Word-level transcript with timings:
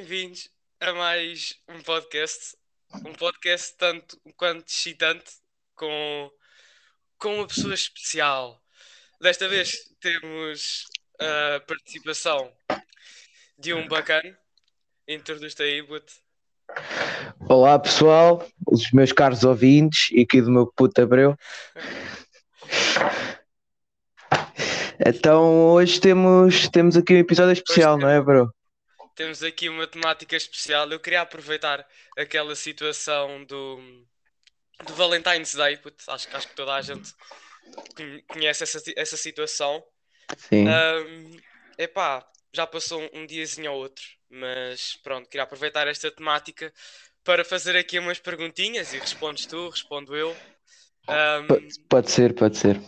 bem-vindos 0.00 0.48
a 0.80 0.94
mais 0.94 1.54
um 1.68 1.78
podcast. 1.82 2.56
Um 3.04 3.12
podcast 3.12 3.76
tanto 3.76 4.18
quanto 4.34 4.66
excitante 4.66 5.30
com, 5.76 6.30
com 7.18 7.34
uma 7.34 7.46
pessoa 7.46 7.74
especial. 7.74 8.58
Desta 9.20 9.46
vez 9.46 9.76
temos 10.00 10.86
a 11.18 11.60
participação 11.60 12.50
de 13.58 13.74
um 13.74 13.86
bacana. 13.88 14.38
Introduz-te 15.06 15.62
aí, 15.62 15.82
But. 15.82 16.10
Olá 17.40 17.78
pessoal, 17.78 18.48
os 18.66 18.90
meus 18.92 19.12
caros 19.12 19.44
ouvintes 19.44 20.08
e 20.12 20.22
aqui 20.22 20.40
do 20.40 20.50
meu 20.50 20.66
puto 20.66 21.02
Abreu. 21.02 21.36
Então 25.02 25.70
hoje 25.70 25.98
temos, 25.98 26.68
temos 26.68 26.94
aqui 26.94 27.14
um 27.14 27.18
episódio 27.18 27.54
especial, 27.54 27.96
não 27.96 28.06
é, 28.06 28.20
bro? 28.20 28.52
Temos 29.20 29.42
aqui 29.42 29.68
uma 29.68 29.86
temática 29.86 30.34
especial. 30.34 30.90
Eu 30.90 30.98
queria 30.98 31.20
aproveitar 31.20 31.86
aquela 32.16 32.54
situação 32.56 33.44
do, 33.44 34.06
do 34.84 34.94
Valentine's 34.94 35.54
Day, 35.54 35.76
puto. 35.78 36.04
acho, 36.10 36.28
acho 36.32 36.48
que 36.48 36.54
toda 36.54 36.74
a 36.74 36.82
gente 36.82 37.12
conhe- 37.96 38.22
conhece 38.24 38.64
essa, 38.64 38.80
essa 38.96 39.16
situação. 39.16 39.84
Sim. 40.36 40.84
Um, 41.06 41.42
epá, 41.78 42.26
já 42.54 42.66
passou 42.66 43.02
um, 43.02 43.22
um 43.22 43.26
diazinho 43.26 43.72
ou 43.72 43.78
outro, 43.80 44.04
mas 44.30 44.96
pronto, 45.02 45.28
queria 45.28 45.44
aproveitar 45.44 45.88
esta 45.88 46.10
temática 46.10 46.72
para 47.24 47.44
fazer 47.44 47.76
aqui 47.76 47.98
umas 47.98 48.18
perguntinhas 48.20 48.92
e 48.92 49.00
respondes 49.00 49.46
tu, 49.46 49.68
respondo 49.70 50.16
eu. 50.16 50.40
Um, 51.08 51.46
Pode, 51.46 51.74
pode 51.88 52.10
ser, 52.10 52.34
pode 52.34 52.56
ser. 52.56 52.80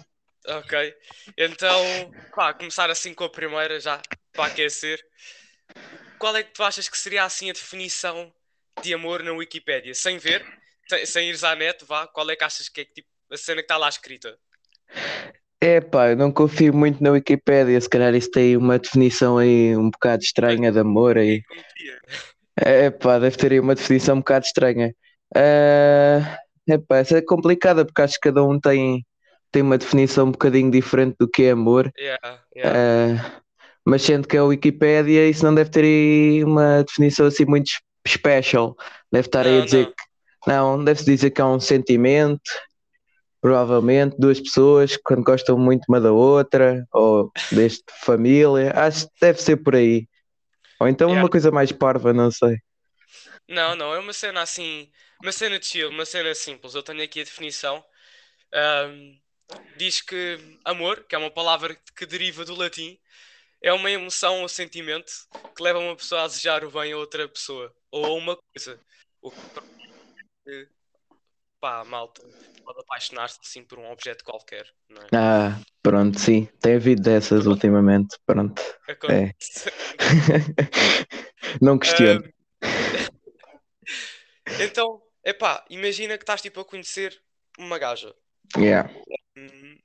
ok, 0.46 0.94
então, 1.36 2.14
pá, 2.34 2.52
começar 2.54 2.90
assim 2.90 3.14
com 3.14 3.24
a 3.24 3.30
primeira 3.30 3.78
já, 3.80 4.04
para 4.34 4.46
aquecer. 4.46 5.00
Qual 6.22 6.36
é 6.36 6.44
que 6.44 6.52
tu 6.52 6.62
achas 6.62 6.88
que 6.88 6.96
seria 6.96 7.24
assim 7.24 7.50
a 7.50 7.52
definição 7.52 8.32
de 8.80 8.94
amor 8.94 9.24
na 9.24 9.32
Wikipédia? 9.32 9.92
Sem 9.92 10.18
ver, 10.18 10.46
sem, 10.88 11.04
sem 11.04 11.28
ires 11.28 11.42
à 11.42 11.56
net, 11.56 11.84
vá, 11.84 12.06
qual 12.06 12.30
é 12.30 12.36
que 12.36 12.44
achas 12.44 12.68
que 12.68 12.82
é 12.82 12.84
que, 12.84 12.94
tipo, 12.94 13.08
a 13.28 13.36
cena 13.36 13.56
que 13.56 13.64
está 13.64 13.76
lá 13.76 13.88
escrita? 13.88 14.38
É 15.60 15.80
pá, 15.80 16.10
eu 16.10 16.16
não 16.16 16.30
confio 16.30 16.72
muito 16.72 17.02
na 17.02 17.10
Wikipédia, 17.10 17.80
se 17.80 17.88
calhar 17.88 18.14
isso 18.14 18.30
tem 18.30 18.56
uma 18.56 18.78
definição 18.78 19.36
aí 19.36 19.76
um 19.76 19.90
bocado 19.90 20.22
estranha 20.22 20.70
de 20.70 20.78
amor 20.78 21.18
aí. 21.18 21.42
É 22.54 22.88
pá, 22.88 23.18
deve 23.18 23.36
ter 23.36 23.50
aí 23.50 23.58
uma 23.58 23.74
definição 23.74 24.14
um 24.14 24.20
bocado 24.20 24.46
estranha. 24.46 24.94
Ah, 25.34 26.38
é 26.68 26.78
pá, 26.78 26.98
essa 26.98 27.18
é 27.18 27.22
complicada 27.22 27.84
porque 27.84 28.00
acho 28.00 28.14
que 28.14 28.28
cada 28.28 28.44
um 28.44 28.60
tem, 28.60 29.04
tem 29.50 29.60
uma 29.60 29.76
definição 29.76 30.26
um 30.28 30.30
bocadinho 30.30 30.70
diferente 30.70 31.16
do 31.18 31.28
que 31.28 31.42
é 31.42 31.50
amor. 31.50 31.92
Yeah, 31.98 32.44
yeah. 32.54 32.78
Ah, 32.78 33.42
mas 33.84 34.02
sendo 34.02 34.28
que 34.28 34.36
é 34.36 34.40
a 34.40 34.44
Wikipédia, 34.44 35.28
isso 35.28 35.44
não 35.44 35.54
deve 35.54 35.70
ter 35.70 35.84
aí 35.84 36.44
uma 36.44 36.82
definição 36.84 37.26
assim 37.26 37.44
muito 37.44 37.70
special. 38.06 38.76
Deve 39.10 39.26
estar 39.28 39.46
aí 39.46 39.58
a 39.58 39.64
dizer 39.64 39.86
não. 39.86 39.92
que 39.92 40.02
não, 40.46 40.84
deve-se 40.84 41.04
dizer 41.06 41.30
que 41.30 41.40
é 41.40 41.44
um 41.44 41.60
sentimento, 41.60 42.50
provavelmente, 43.40 44.16
duas 44.18 44.40
pessoas 44.40 44.96
quando 45.04 45.22
gostam 45.22 45.58
muito 45.58 45.84
uma 45.88 46.00
da 46.00 46.12
outra, 46.12 46.84
ou 46.92 47.30
deste 47.50 47.84
família, 48.04 48.72
acho 48.74 49.06
que 49.06 49.12
deve 49.20 49.40
ser 49.40 49.56
por 49.56 49.76
aí. 49.76 50.06
Ou 50.80 50.88
então 50.88 51.08
Yeah. 51.08 51.22
uma 51.22 51.30
coisa 51.30 51.50
mais 51.50 51.70
parva, 51.72 52.12
não 52.12 52.30
sei. 52.30 52.56
Não, 53.48 53.76
não, 53.76 53.94
é 53.94 53.98
uma 53.98 54.12
cena 54.12 54.42
assim, 54.42 54.90
uma 55.22 55.32
cena 55.32 55.58
de 55.58 55.66
chill, 55.66 55.90
uma 55.90 56.04
cena 56.04 56.34
simples. 56.34 56.74
Eu 56.74 56.82
tenho 56.82 57.02
aqui 57.02 57.20
a 57.20 57.24
definição. 57.24 57.84
Ahm, 58.52 59.18
diz 59.76 60.00
que 60.00 60.38
amor, 60.64 61.04
que 61.08 61.14
é 61.14 61.18
uma 61.18 61.30
palavra 61.30 61.76
que 61.96 62.06
deriva 62.06 62.44
do 62.44 62.54
latim, 62.54 62.98
é 63.62 63.72
uma 63.72 63.90
emoção 63.90 64.42
ou 64.42 64.48
sentimento 64.48 65.12
que 65.56 65.62
leva 65.62 65.78
uma 65.78 65.96
pessoa 65.96 66.24
a 66.24 66.26
desejar 66.26 66.64
o 66.64 66.70
bem 66.70 66.92
a 66.92 66.96
outra 66.96 67.28
pessoa 67.28 67.74
ou 67.90 68.04
a 68.04 68.12
uma 68.14 68.36
coisa. 68.36 68.80
O 69.20 69.30
que, 69.30 70.68
pá, 71.60 71.84
malta 71.84 72.22
pode 72.64 72.80
apaixonar-se 72.80 73.38
assim 73.40 73.64
por 73.64 73.78
um 73.78 73.90
objeto 73.90 74.24
qualquer, 74.24 74.66
não 74.88 75.02
é? 75.02 75.06
Ah, 75.14 75.60
pronto, 75.82 76.18
sim, 76.18 76.46
tem 76.60 76.74
havido 76.74 77.02
dessas 77.02 77.46
ultimamente, 77.46 78.16
pronto. 78.26 78.60
Acontece. 78.88 79.70
Não 81.60 81.78
questiono. 81.78 82.22
Então, 84.60 85.00
epá, 85.24 85.64
imagina 85.70 86.18
que 86.18 86.24
estás 86.24 86.42
tipo 86.42 86.60
a 86.60 86.64
conhecer 86.64 87.20
uma 87.58 87.78
gaja. 87.78 88.14
Yeah. 88.56 88.92
Hum, 89.36 89.78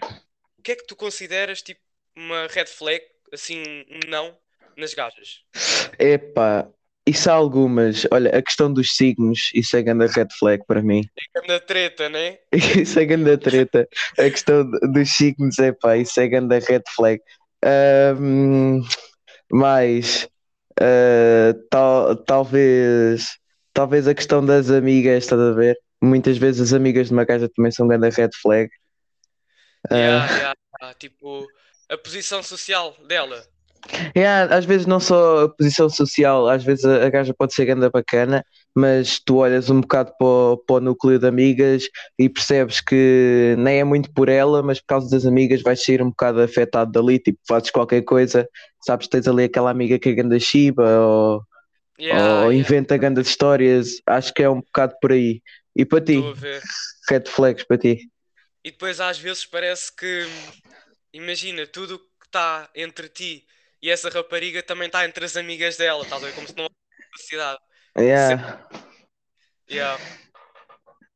O 0.58 0.62
que 0.62 0.72
é 0.72 0.76
que 0.76 0.86
tu 0.86 0.96
consideras 0.96 1.62
tipo 1.62 1.80
uma 2.16 2.48
red 2.48 2.66
flag, 2.66 3.02
assim, 3.34 3.62
um 3.90 4.10
não 4.10 4.38
nas 4.78 4.94
gajas? 4.94 5.44
Epá, 6.00 6.68
isso 7.06 7.30
há 7.30 7.34
algumas. 7.34 8.06
Olha, 8.12 8.38
a 8.38 8.42
questão 8.42 8.72
dos 8.72 8.96
signos, 8.96 9.50
isso 9.54 9.76
é 9.78 9.82
grande 9.82 10.08
red 10.08 10.28
flag 10.38 10.64
para 10.68 10.82
mim. 10.82 11.04
Na 11.48 11.60
treta, 11.60 12.10
né? 12.10 12.38
Isso 12.52 13.00
é 13.00 13.06
grande 13.06 13.38
treta. 13.38 13.88
A 14.18 14.30
questão 14.30 14.70
dos 14.70 15.10
signos, 15.10 15.58
epá, 15.60 15.98
isso 15.98 16.20
é 16.20 16.28
grande 16.28 16.60
red 16.60 16.84
flag. 16.96 17.22
Ahm, 17.64 18.82
mais, 19.52 20.28
ah, 20.80 21.54
tal, 21.70 22.16
talvez, 22.16 23.38
talvez 23.74 24.08
a 24.08 24.14
questão 24.14 24.46
das 24.46 24.70
amigas, 24.70 25.24
estás 25.24 25.42
a 25.42 25.52
ver? 25.52 25.78
Muitas 26.02 26.38
vezes 26.38 26.62
as 26.62 26.74
amigas 26.74 27.08
de 27.08 27.14
uma 27.14 27.26
gaja 27.26 27.50
também 27.56 27.72
são 27.72 27.88
grande 27.88 28.10
red 28.10 28.30
flag. 28.42 28.70
Yeah, 29.92 30.26
yeah, 30.26 30.54
yeah, 30.82 30.94
Tipo, 31.00 31.48
a 31.90 31.98
posição 31.98 32.44
social 32.44 32.96
dela. 33.08 33.44
Yeah, 34.16 34.54
às 34.54 34.66
vezes 34.66 34.86
não 34.86 35.00
só 35.00 35.46
a 35.46 35.50
posição 35.50 35.90
social, 35.90 36.50
às 36.50 36.64
vezes 36.64 36.84
a, 36.84 37.06
a 37.06 37.10
gaja 37.10 37.34
pode 37.34 37.54
ser 37.54 37.66
ganda 37.66 37.90
bacana, 37.90 38.44
mas 38.76 39.20
tu 39.20 39.38
olhas 39.38 39.70
um 39.70 39.80
bocado 39.80 40.12
para 40.18 40.28
o, 40.28 40.58
para 40.58 40.76
o 40.76 40.80
núcleo 40.82 41.18
de 41.18 41.28
amigas 41.28 41.88
e 42.20 42.28
percebes 42.28 42.82
que 42.82 43.56
nem 43.58 43.80
é 43.80 43.84
muito 43.84 44.12
por 44.12 44.28
ela, 44.28 44.62
mas 44.62 44.82
por 44.82 44.88
causa 44.88 45.10
das 45.10 45.26
amigas 45.26 45.62
vais 45.62 45.82
sair 45.82 46.02
um 46.02 46.10
bocado 46.10 46.42
afetado 46.42 46.92
dali, 46.92 47.18
tipo, 47.20 47.40
fazes 47.48 47.72
qualquer 47.72 48.02
coisa, 48.02 48.48
sabes 48.86 49.08
tens 49.08 49.28
ali 49.28 49.46
aquela 49.46 49.72
amiga 49.72 49.98
que 49.98 50.10
é 50.10 50.14
ganda 50.14 50.40
chiba 50.40 51.00
ou, 51.00 51.42
Yeah, 52.00 52.44
ou 52.44 52.52
yeah, 52.52 52.56
inventa 52.56 52.96
grandes 52.96 53.28
histórias, 53.28 54.00
acho 54.06 54.32
que 54.32 54.44
é 54.44 54.50
um 54.50 54.62
bocado 54.62 54.94
por 55.02 55.12
aí. 55.12 55.42
E 55.76 55.84
para 55.84 56.00
ti, 56.00 56.22
red 57.10 57.24
flags 57.26 57.64
para 57.64 57.78
ti? 57.78 58.08
E 58.64 58.70
depois 58.70 59.00
às 59.00 59.18
vezes 59.18 59.46
parece 59.46 59.96
que, 59.96 60.28
imagina, 61.18 61.66
tudo 61.68 61.96
o 61.96 62.00
que 62.00 62.26
está 62.26 62.70
entre 62.76 63.10
ti 63.10 63.48
e 63.82 63.90
essa 63.90 64.10
rapariga 64.10 64.64
também 64.64 64.88
está 64.88 65.06
entre 65.06 65.26
as 65.26 65.36
amigas 65.36 65.78
dela, 65.78 66.04
estás 66.04 66.24
a 66.24 66.26
ver? 66.28 66.36
Como 66.36 66.48
se 66.48 66.56
não 66.56 66.64
houvesse 66.64 67.12
capacidade. 67.12 67.60
Yeah. 67.98 68.70
Yeah. 69.70 70.04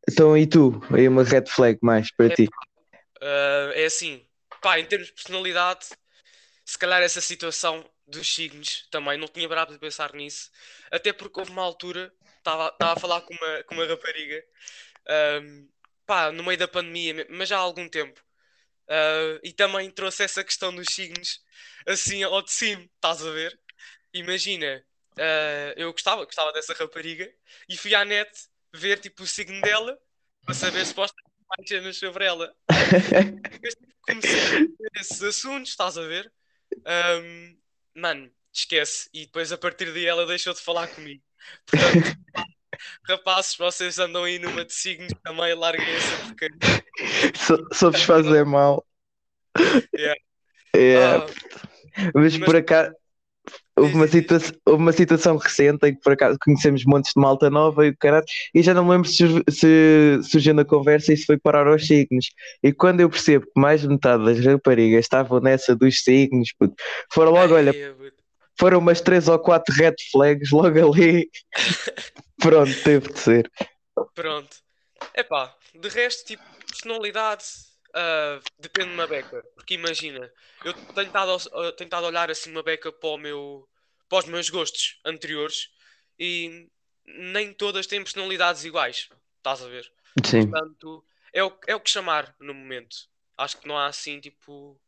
Então 0.09 0.37
e 0.37 0.47
tu? 0.47 0.81
Aí 0.93 1.07
uma 1.07 1.23
red 1.23 1.45
flag 1.47 1.79
mais 1.81 2.11
para 2.11 2.33
ti? 2.33 2.49
Uh, 3.21 3.71
é 3.73 3.85
assim, 3.85 4.25
pá, 4.61 4.79
em 4.79 4.85
termos 4.85 5.07
de 5.07 5.13
personalidade, 5.13 5.87
se 6.65 6.77
calhar 6.77 7.01
essa 7.01 7.21
situação 7.21 7.85
dos 8.07 8.33
signos 8.33 8.87
também 8.91 9.17
não 9.17 9.27
tinha 9.27 9.47
parado 9.47 9.73
de 9.73 9.79
pensar 9.79 10.13
nisso, 10.13 10.49
até 10.91 11.13
porque 11.13 11.39
houve 11.39 11.51
uma 11.51 11.61
altura, 11.61 12.11
estava 12.37 12.75
a 12.79 12.95
falar 12.99 13.21
com 13.21 13.33
uma, 13.33 13.63
com 13.63 13.75
uma 13.75 13.85
rapariga, 13.85 14.43
um, 15.41 15.67
pá, 16.05 16.31
no 16.31 16.43
meio 16.43 16.57
da 16.57 16.67
pandemia, 16.67 17.25
mas 17.29 17.47
já 17.47 17.57
há 17.57 17.61
algum 17.61 17.87
tempo, 17.87 18.21
uh, 18.91 19.39
e 19.41 19.53
também 19.53 19.89
trouxe 19.89 20.23
essa 20.23 20.43
questão 20.43 20.75
dos 20.75 20.87
signos 20.91 21.41
assim 21.87 22.23
ao 22.23 22.41
de 22.41 22.51
cima, 22.51 22.83
estás 22.83 23.25
a 23.25 23.31
ver? 23.31 23.57
Imagina, 24.13 24.83
uh, 25.17 25.73
eu 25.77 25.91
gostava, 25.91 26.25
gostava 26.25 26.51
dessa 26.51 26.73
rapariga 26.73 27.31
e 27.69 27.77
fui 27.77 27.95
à 27.95 28.03
net 28.03 28.29
ver 28.73 28.99
tipo 28.99 29.23
o 29.23 29.27
signo 29.27 29.61
dela 29.61 29.97
para 30.45 30.53
saber 30.53 30.85
supostamente 30.85 31.31
mais 31.47 31.67
cenas 31.67 31.97
sobre 31.97 32.25
ela. 32.25 32.53
Mas 33.63 33.75
tipo, 33.75 33.93
comecei 34.01 34.39
a 34.39 34.49
ver 34.49 34.71
esses 34.99 35.23
assuntos, 35.23 35.71
estás 35.71 35.97
a 35.97 36.01
ver? 36.01 36.31
Ahm, 36.85 37.57
mano, 37.95 38.31
esquece. 38.51 39.09
E 39.13 39.25
depois 39.25 39.51
a 39.51 39.57
partir 39.57 39.91
daí 39.93 40.05
ela 40.05 40.25
deixou 40.25 40.53
de 40.53 40.61
falar 40.61 40.87
comigo. 40.87 41.23
Portanto, 41.65 42.17
rapazes, 43.03 43.55
vocês 43.55 43.99
andam 43.99 44.23
aí 44.23 44.39
numa 44.39 44.63
de 44.65 44.73
signos 44.73 45.11
também, 45.23 45.53
larguem 45.55 45.85
essa 45.95 46.17
porcaria. 46.25 46.83
Só, 47.35 47.57
só 47.71 47.91
vos 47.91 48.03
fazer 48.03 48.45
mal. 48.45 48.85
Yeah. 49.95 50.19
Yeah. 50.75 51.25
Ah, 51.25 52.09
Mas 52.15 52.37
mas- 52.37 52.45
por 52.45 52.55
acaso 52.55 52.93
houve 53.75 53.95
uma, 53.95 54.05
Diz, 54.07 54.21
diz, 54.21 54.21
situa 54.45 54.59
houve 54.65 54.83
uma 54.83 54.91
situação 54.91 55.37
recente 55.37 55.87
em 55.87 55.95
que 55.95 56.01
por 56.01 56.13
acaso 56.13 56.37
conhecemos 56.39 56.85
montes 56.85 57.11
de 57.15 57.21
malta 57.21 57.49
nova 57.49 57.85
e 57.85 57.89
o 57.89 57.97
caralho, 57.97 58.25
e 58.53 58.61
já 58.61 58.73
não 58.73 58.85
me 58.85 58.91
lembro 58.91 59.09
se, 59.09 59.23
se 59.49 60.19
surgiu 60.23 60.53
na 60.53 60.63
conversa 60.63 61.11
e 61.11 61.17
se 61.17 61.25
foi 61.25 61.37
parar 61.37 61.67
aos 61.67 61.85
signos. 61.87 62.27
E 62.63 62.71
quando 62.71 62.99
eu 63.01 63.09
percebo 63.09 63.45
que 63.45 63.59
mais 63.59 63.81
de 63.81 63.87
metade 63.87 64.23
das 64.23 64.45
raparigas 64.45 64.99
estavam 65.05 65.39
nessa 65.39 65.75
dos 65.75 66.03
signos, 66.03 66.53
puto, 66.57 66.75
foram 67.11 67.31
logo, 67.31 67.55
olha, 67.55 67.73
foram 68.59 68.77
umas 68.79 69.01
três 69.01 69.27
ou 69.27 69.39
quatro 69.39 69.73
red 69.73 69.95
flags 70.11 70.51
logo 70.51 70.93
ali. 70.93 71.27
Pronto, 72.41 72.83
teve 72.83 73.13
de 73.13 73.19
ser. 73.19 73.51
Pronto. 74.13 74.57
Epá, 75.15 75.55
de 75.73 75.87
resto, 75.89 76.25
tipo, 76.25 76.43
personalidade, 76.67 77.43
ah, 77.93 78.39
depende 78.59 78.89
de 78.89 78.93
uma 78.95 79.07
beca. 79.07 79.43
Porque 79.55 79.75
imagina, 79.75 80.31
eu 80.63 80.73
tenho 80.73 81.07
estado, 81.07 81.31
a- 81.31 81.71
tenho 81.73 81.87
estado 81.87 82.05
a 82.05 82.09
olhar 82.09 82.29
assim 82.31 82.51
uma 82.51 82.63
beca 82.63 82.91
para 82.91 83.09
o 83.09 83.17
meu, 83.17 83.67
para 84.09 84.19
os 84.19 84.25
meus 84.25 84.49
gostos 84.49 84.99
anteriores 85.05 85.69
e 86.19 86.67
nem 87.05 87.53
todas 87.53 87.87
têm 87.87 88.03
personalidades 88.03 88.63
iguais. 88.65 89.09
Estás 89.37 89.61
a 89.61 89.67
ver? 89.67 89.91
Sim. 90.25 90.49
Portanto, 90.49 91.05
é 91.33 91.43
o, 91.43 91.57
é 91.67 91.75
o 91.75 91.79
que 91.79 91.89
chamar 91.89 92.35
no 92.39 92.53
momento. 92.53 92.95
Acho 93.37 93.57
que 93.57 93.67
não 93.67 93.77
há 93.77 93.87
assim, 93.87 94.19
tipo. 94.19 94.79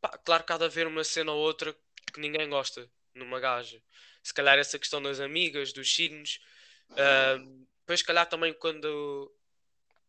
Pá, 0.00 0.08
claro 0.18 0.44
que 0.44 0.52
há 0.52 0.58
de 0.58 0.64
haver 0.64 0.86
uma 0.86 1.04
cena 1.04 1.32
ou 1.32 1.38
outra 1.40 1.74
que 2.12 2.20
ninguém 2.20 2.48
gosta 2.48 2.90
numa 3.14 3.38
gaja. 3.40 3.80
Se 4.22 4.34
calhar 4.34 4.58
essa 4.58 4.78
questão 4.78 5.00
das 5.02 5.20
amigas, 5.20 5.72
dos 5.72 5.94
signos. 5.94 6.40
Depois, 6.88 8.00
se 8.00 8.06
calhar 8.06 8.26
também 8.28 8.52
quando. 8.54 9.32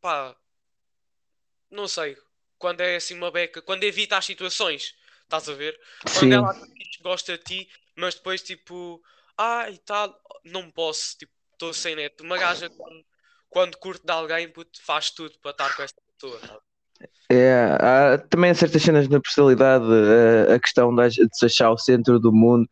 Pá. 0.02 0.36
Não 1.70 1.88
sei. 1.88 2.18
Quando 2.58 2.82
é 2.82 2.96
assim 2.96 3.16
uma 3.16 3.32
beca. 3.32 3.62
Quando 3.62 3.84
evita 3.84 4.18
as 4.18 4.26
situações. 4.26 4.96
Estás 5.24 5.50
a 5.50 5.54
ver? 5.54 5.80
Quando 6.04 6.20
Sim. 6.20 6.34
ela 6.34 6.54
gosta 7.02 7.38
de 7.38 7.44
ti, 7.44 7.70
mas 7.96 8.16
depois 8.16 8.42
tipo. 8.42 9.02
Ah, 9.38 9.70
e 9.70 9.78
tal. 9.80 10.20
Não 10.44 10.70
posso. 10.72 11.18
Tipo, 11.18 11.34
estou 11.54 11.74
sem 11.74 11.96
neto. 11.96 12.24
Uma 12.24 12.38
gaja 12.38 12.70
quando, 12.70 13.06
quando 13.50 13.78
curte 13.78 14.06
de 14.06 14.12
alguém, 14.12 14.50
puto, 14.50 14.82
faz 14.84 15.10
tudo 15.10 15.38
para 15.40 15.52
estar 15.52 15.76
com 15.76 15.84
essa 15.84 15.96
pessoa. 16.18 16.40
tá? 16.40 16.60
É, 17.30 17.76
há 17.82 18.18
também 18.18 18.54
certas 18.54 18.82
cenas 18.82 19.08
na 19.08 19.20
personalidade, 19.20 19.86
eh, 19.86 20.54
a 20.54 20.60
questão 20.60 20.96
de 20.96 21.28
se 21.34 21.46
achar 21.46 21.72
o 21.72 21.78
centro 21.78 22.20
do 22.20 22.32
mundo, 22.32 22.70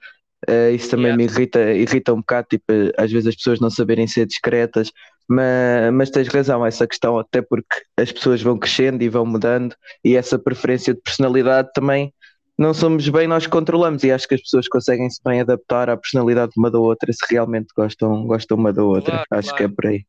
eh, 0.48 0.72
isso 0.72 0.90
também 0.90 1.08
Yeah. 1.12 1.18
me 1.18 1.24
irrita, 1.26 1.72
irrita 1.74 2.14
um 2.14 2.18
bocado, 2.18 2.48
tipo, 2.50 2.66
às 2.98 3.12
vezes 3.12 3.28
as 3.28 3.36
pessoas 3.36 3.60
não 3.60 3.70
saberem 3.70 4.08
ser 4.08 4.26
discretas, 4.26 4.92
mas, 5.28 5.94
mas 5.94 6.10
tens 6.10 6.28
razão, 6.28 6.66
essa 6.66 6.88
questão, 6.88 7.18
até 7.18 7.42
porque 7.42 7.68
as 7.98 8.12
pessoas 8.12 8.42
vão 8.42 8.58
crescendo 8.58 9.04
e 9.04 9.10
vão 9.10 9.26
mudando, 9.26 9.76
e 10.04 10.16
essa 10.16 10.38
preferência 10.38 10.94
de 10.94 11.02
personalidade 11.02 11.70
também 11.74 12.14
não 12.58 12.74
somos 12.74 13.08
bem 13.10 13.28
nós 13.28 13.48
controlamos, 13.48 14.04
e 14.04 14.12
acho 14.12 14.28
que 14.28 14.36
as 14.36 14.42
pessoas 14.42 14.68
conseguem 14.68 15.10
se 15.10 15.20
bem 15.24 15.42
adaptar 15.42 15.90
à 15.90 15.98
personalidade 15.98 16.52
de 16.54 16.60
uma 16.60 16.70
da 16.70 16.78
outra, 16.80 17.12
se 17.12 17.26
realmente 17.30 17.68
gostam, 17.76 18.28
gostam 18.28 18.58
uma 18.58 18.72
da 18.72 18.84
outra, 18.84 19.12
Claro, 19.12 19.28
acho 19.32 19.56
que 19.56 19.64
é 19.64 19.68
claro. 19.68 19.76
por 19.76 19.86
aí. 19.88 20.06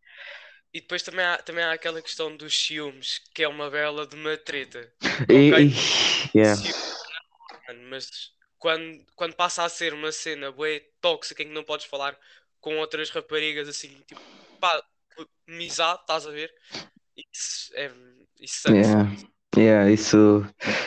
E 0.75 0.81
depois 0.81 1.03
também 1.03 1.25
há, 1.25 1.37
também 1.39 1.63
há 1.65 1.73
aquela 1.73 2.03
questão 2.03 2.37
dos 2.37 2.53
ciúmes, 2.67 3.21
que 3.33 3.45
é 3.45 3.49
uma 3.49 3.71
bela 3.71 4.07
de 4.07 4.17
uma 4.17 4.37
treta. 4.37 4.91
E, 5.31 5.53
Ok. 5.53 5.67
e- 5.67 6.39
yeah. 6.39 6.57
Ciúmes, 6.61 6.85
mas 7.89 8.09
quando, 8.65 8.99
quando 9.15 9.35
passa 9.35 9.63
a 9.63 9.69
ser 9.69 9.93
uma 9.93 10.11
cena 10.11 10.51
bué 10.51 10.81
tóxica 10.99 11.43
em 11.43 11.49
que 11.49 11.53
não 11.53 11.63
podes 11.63 11.85
falar 11.85 12.17
com 12.63 12.79
outras 12.79 13.11
raparigas 13.11 13.69
assim, 13.69 13.91
tipo, 14.07 14.23
pá, 14.59 14.83
amizade, 15.47 16.01
estás 16.01 16.27
a 16.27 16.31
ver? 16.31 16.51
Isso 17.15 17.71
é. 17.75 17.93
Isso 18.41 18.63
sucks. 18.63 18.89
Yeah. 18.89 19.13
Yeah, 19.55 19.91
isso, 19.91 20.47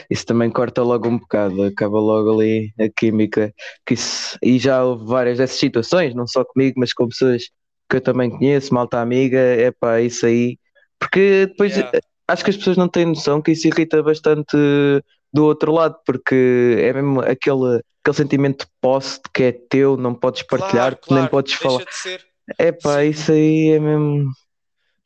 isso 0.09 0.25
também 0.25 0.49
corta 0.49 0.81
logo 0.81 1.07
um 1.07 1.19
bocado, 1.19 1.63
acaba 1.63 1.99
logo 1.99 2.33
ali 2.33 2.73
a 2.79 2.89
química. 2.89 3.53
Que 3.85 3.93
isso, 3.93 4.35
e 4.41 4.57
já 4.57 4.83
houve 4.83 5.05
várias 5.05 5.37
dessas 5.37 5.59
situações, 5.59 6.15
não 6.15 6.25
só 6.25 6.43
comigo, 6.43 6.79
mas 6.79 6.91
com 6.93 7.07
pessoas 7.07 7.43
que 7.87 7.97
eu 7.97 8.01
também 8.01 8.31
conheço, 8.31 8.73
malta 8.73 8.99
amiga, 8.99 9.37
é 9.37 9.69
pá, 9.69 10.01
isso 10.01 10.25
aí. 10.25 10.57
Porque 10.99 11.45
depois 11.45 11.77
Yeah. 11.77 11.99
acho 12.27 12.43
que 12.43 12.49
as 12.49 12.57
pessoas 12.57 12.75
não 12.75 12.89
têm 12.89 13.05
noção 13.05 13.39
que 13.39 13.51
isso 13.51 13.67
irrita 13.67 14.01
bastante 14.01 14.57
do 15.33 15.45
outro 15.45 15.71
lado, 15.71 15.99
porque 16.05 16.77
é 16.79 16.93
mesmo 16.93 17.21
aquele, 17.21 17.81
aquele 18.01 18.15
sentimento 18.15 18.65
de 18.65 18.71
posse 18.81 19.17
de 19.17 19.29
que 19.33 19.43
é 19.43 19.51
teu, 19.51 19.97
não 19.97 20.15
podes 20.15 20.43
partilhar, 20.43 20.95
Claro, 20.95 20.97
claro, 20.97 21.21
nem 21.21 21.31
podes 21.31 21.53
falar. 21.53 21.85
É 22.57 22.71
pá, 22.71 23.03
isso 23.03 23.31
aí 23.31 23.71
é 23.71 23.79
mesmo. 23.79 24.29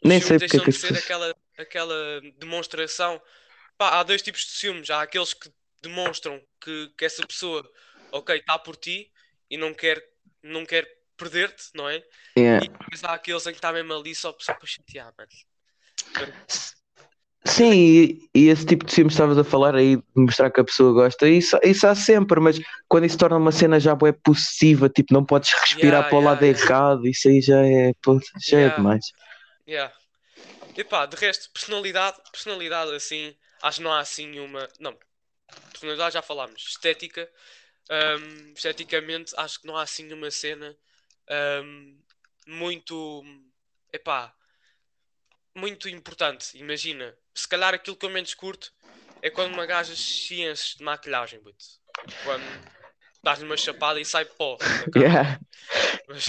Os 0.04 0.10
Nem 0.10 0.22
sei 0.22 0.38
porque 0.38 0.58
é 0.58 0.60
que 0.60 0.70
as 0.70 0.78
pessoas. 0.78 1.04
aquela, 1.04 1.36
aquela 1.58 2.22
demonstração. 2.38 3.22
Pá, 3.78 4.00
há 4.00 4.04
dois 4.04 4.22
tipos 4.22 4.42
de 4.42 4.52
ciúmes. 4.52 4.90
Há 4.90 5.02
aqueles 5.02 5.34
que 5.34 5.52
demonstram 5.82 6.40
que, 6.60 6.92
que 6.96 7.06
essa 7.06 7.26
pessoa, 7.26 7.68
ok, 8.12 8.38
está 8.38 8.60
por 8.60 8.76
ti 8.76 9.12
e 9.50 9.58
não 9.58 9.74
quer, 9.74 10.02
não 10.44 10.66
quer 10.66 10.88
perder-te, 11.18 11.66
não 11.74 11.90
é? 11.90 12.04
Yeah. 12.38 12.66
E 12.66 12.70
depois 12.70 13.04
há 13.04 13.14
aqueles 13.14 13.46
em 13.46 13.52
que 13.52 13.58
está 13.58 13.72
mesmo 13.72 13.94
ali 13.94 14.14
só, 14.16 14.36
só 14.40 14.54
para 14.54 14.68
chatear, 14.68 15.14
mano. 15.18 16.34
Sim, 17.44 17.72
e, 17.74 18.30
e 18.36 18.48
esse 18.50 18.66
tipo 18.66 18.86
de 18.86 18.94
que 18.94 19.02
estavas 19.02 19.38
a 19.38 19.44
falar 19.44 19.76
aí, 19.76 19.98
de 19.98 20.04
mostrar 20.16 20.52
que 20.52 20.62
a 20.62 20.64
pessoa 20.64 20.94
gosta, 20.94 21.28
isso, 21.28 21.58
isso 21.64 21.88
há 21.88 21.96
sempre, 21.96 22.40
mas 22.40 22.60
quando 22.88 23.06
isso 23.06 23.18
torna 23.18 23.38
uma 23.38 23.52
cena 23.52 23.80
já 23.80 23.94
é 23.94 24.12
possessiva, 24.12 24.88
tipo, 24.88 25.14
não 25.14 25.26
podes 25.26 25.52
respirar 25.52 26.04
Yeah, 26.04 26.10
para 26.10 26.18
o 26.18 26.22
yeah, 26.22 26.36
lado 26.36 26.46
yeah. 26.46 26.64
errado, 26.64 27.08
isso 27.08 27.28
aí 27.28 27.42
já 27.42 27.66
é, 27.66 27.94
já 28.48 28.60
é 28.60 28.70
demais. 28.70 29.06
Yeah. 29.68 29.92
E 30.78 30.84
pá, 30.84 31.06
de 31.06 31.16
resto, 31.18 31.50
personalidade, 31.52 32.18
personalidade 32.32 32.94
assim, 32.94 33.36
acho 33.62 33.78
que 33.78 33.84
não 33.84 33.92
há 33.92 34.00
assim 34.00 34.40
uma. 34.40 34.68
Não, 34.80 34.98
personalidade 35.72 36.14
já 36.14 36.22
falámos. 36.22 36.64
Estética, 36.68 37.30
hum, 37.90 38.54
esteticamente, 38.56 39.34
acho 39.38 39.60
que 39.60 39.68
não 39.68 39.76
há 39.78 39.84
assim 39.84 40.12
uma 40.14 40.32
cena 40.32 40.76
hum, 41.64 41.98
muito. 42.48 43.24
Epá, 43.92 44.34
muito 45.56 45.90
importante. 45.90 46.58
Imagina, 46.58 47.16
se 47.34 47.48
calhar 47.48 47.74
aquilo 47.74 47.96
que 47.96 48.06
eu 48.06 48.10
menos 48.10 48.34
curto 48.34 48.72
é 49.22 49.30
quando 49.30 49.54
uma 49.54 49.66
gaja 49.66 49.96
se 49.96 50.42
enche 50.42 50.78
de 50.78 50.84
maquilhagem. 50.84 51.40
Quando 52.24 52.44
dás-lhe 53.24 53.46
uma 53.46 53.58
chapada 53.58 54.00
e 54.00 54.06
sai 54.06 54.26
pó. 54.26 54.58
Yeah. 54.96 55.40
Mas, 56.08 56.26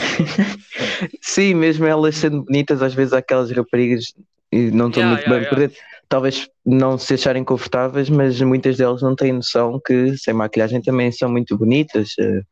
Sim, 1.20 1.54
mesmo 1.54 1.86
elas 1.86 2.16
sendo 2.16 2.44
bonitas, 2.44 2.82
às 2.82 2.94
vezes 2.94 3.12
há 3.12 3.18
aquelas 3.18 3.50
raparigas 3.50 4.12
e 4.52 4.70
não 4.70 4.88
estão 4.88 5.02
Yeah, 5.02 5.14
muito 5.14 5.22
yeah, 5.22 5.40
bem 5.40 5.48
por 5.48 5.58
dentro, 5.58 5.82
talvez 6.08 6.48
não 6.64 6.98
se 6.98 7.14
acharem 7.14 7.42
confortáveis, 7.42 8.10
mas 8.10 8.40
muitas 8.40 8.76
delas 8.76 9.02
não 9.02 9.16
têm 9.16 9.32
noção 9.32 9.80
que 9.84 10.16
sem 10.18 10.34
maquilhagem 10.34 10.82
também 10.82 11.10
são 11.10 11.30
muito 11.30 11.56
bonitas 11.56 12.10
eh, 12.20 12.42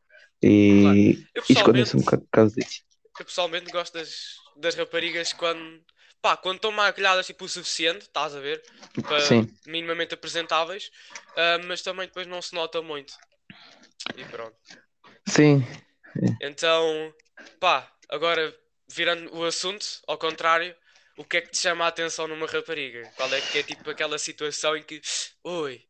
e, 0.41 1.17
e 1.47 1.53
escondem-se 1.53 1.95
um 1.95 1.99
bocado 1.99 2.23
por 2.23 2.31
causa 2.31 2.55
disso. 2.55 2.81
Eu 3.19 3.25
pessoalmente 3.25 3.71
gosto 3.71 3.93
das, 3.93 4.35
das 4.57 4.75
raparigas 4.75 5.31
quando, 5.31 5.79
pá, 6.21 6.37
quando 6.37 6.57
estão 6.57 6.71
maquilhadas 6.71 7.25
tipo 7.25 7.45
o 7.45 7.49
suficiente, 7.49 8.03
estás 8.03 8.35
a 8.35 8.39
ver? 8.39 8.63
Para 9.03 9.21
Sim. 9.21 9.47
minimamente 9.65 10.13
apresentáveis, 10.13 10.91
ah, 11.35 11.59
mas 11.65 11.81
também 11.81 12.07
depois 12.07 12.27
não 12.27 12.41
se 12.41 12.53
nota 12.53 12.81
muito. 12.81 13.13
E 14.15 14.23
pronto. 14.25 14.55
Sim, 15.27 15.65
Então, 16.41 17.13
pá, 17.59 17.91
agora 18.09 18.55
virando 18.87 19.33
o 19.35 19.45
assunto, 19.45 19.85
ao 20.07 20.17
contrário, 20.17 20.75
o 21.17 21.23
que 21.23 21.37
é 21.37 21.41
que 21.41 21.51
te 21.51 21.57
chama 21.57 21.85
a 21.85 21.87
atenção 21.87 22.27
numa 22.27 22.45
rapariga? 22.45 23.09
Qual 23.15 23.33
é 23.33 23.41
que 23.41 23.59
é 23.59 23.63
tipo 23.63 23.89
aquela 23.89 24.17
situação 24.17 24.75
em 24.75 24.83
que, 24.83 25.01
ui, 25.43 25.85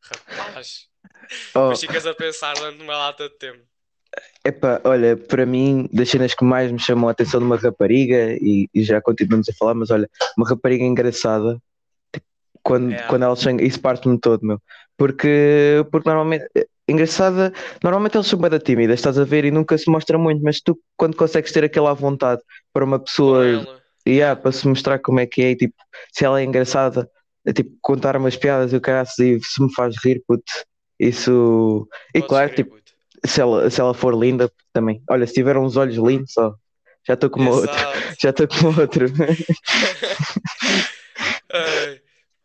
rapaz, 0.00 0.88
oh, 1.54 1.60
depois 1.60 1.80
ficas 1.80 2.06
a 2.06 2.14
pensar 2.14 2.54
durante 2.54 2.82
uma 2.82 2.96
lata 2.96 3.28
de 3.28 3.36
tempo. 3.36 3.66
Epá, 4.44 4.80
olha, 4.84 5.16
para 5.16 5.44
mim, 5.44 5.88
das 5.92 6.08
cenas 6.08 6.32
que 6.32 6.44
mais 6.44 6.70
me 6.70 6.78
chamam 6.78 7.08
a 7.08 7.12
atenção 7.12 7.40
de 7.40 7.46
uma 7.46 7.56
rapariga, 7.56 8.36
e, 8.40 8.68
e 8.72 8.84
já 8.84 9.00
continuamos 9.00 9.48
a 9.48 9.52
falar, 9.52 9.74
mas 9.74 9.90
olha, 9.90 10.08
uma 10.38 10.48
rapariga 10.48 10.84
engraçada, 10.84 11.60
tipo, 12.12 12.26
quando, 12.62 12.92
É. 12.92 13.02
quando 13.08 13.24
ela 13.24 13.34
chega, 13.34 13.64
isso 13.64 13.80
parte-me 13.80 14.18
todo, 14.18 14.46
meu. 14.46 14.60
Porque, 14.96 15.84
porque 15.90 16.08
normalmente, 16.08 16.46
engraçada, 16.88 17.52
normalmente 17.82 18.16
eles 18.16 18.26
são 18.28 18.38
bem 18.38 18.56
tímidas, 18.58 19.00
estás 19.00 19.18
a 19.18 19.24
ver, 19.24 19.44
e 19.44 19.50
nunca 19.50 19.76
se 19.76 19.90
mostra 19.90 20.16
muito, 20.16 20.42
mas 20.42 20.60
tu, 20.60 20.78
quando 20.96 21.16
consegues 21.16 21.50
ter 21.50 21.64
aquela 21.64 21.92
vontade 21.92 22.40
para 22.72 22.84
uma 22.84 23.00
pessoa, 23.00 23.44
e 24.06 24.12
yeah, 24.12 24.40
para 24.40 24.52
se 24.52 24.68
mostrar 24.68 25.00
como 25.00 25.18
é 25.18 25.26
que 25.26 25.42
é, 25.42 25.50
e, 25.50 25.56
tipo, 25.56 25.74
se 26.12 26.24
ela 26.24 26.40
é 26.40 26.44
engraçada, 26.44 27.10
é, 27.44 27.52
tipo, 27.52 27.76
contar 27.82 28.16
umas 28.16 28.36
piadas 28.36 28.72
e 28.72 28.76
o 28.76 28.80
caraças, 28.80 29.18
e 29.18 29.40
se 29.42 29.60
me 29.60 29.74
faz 29.74 29.96
rir, 30.04 30.22
puto, 30.26 30.44
isso. 30.98 31.88
E 32.14 32.20
Podes 32.20 32.28
claro, 32.28 32.50
crer, 32.50 32.56
tipo, 32.64 32.76
puto. 32.76 32.85
Se 33.26 33.40
ela, 33.40 33.70
se 33.70 33.80
ela 33.80 33.94
for 33.94 34.14
linda 34.14 34.50
também. 34.72 35.02
Olha, 35.08 35.26
se 35.26 35.34
tiver 35.34 35.56
uns 35.56 35.76
olhos 35.76 35.96
lindos, 35.96 36.32
só. 36.32 36.54
Já 37.06 37.14
estou 37.14 37.30
como 37.30 37.50
outro. 37.50 37.72
Já 38.20 38.30
estou 38.30 38.48
como 38.48 38.80
outro. 38.80 39.06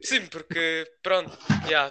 Sim, 0.03 0.25
porque 0.27 0.88
pronto, 1.03 1.38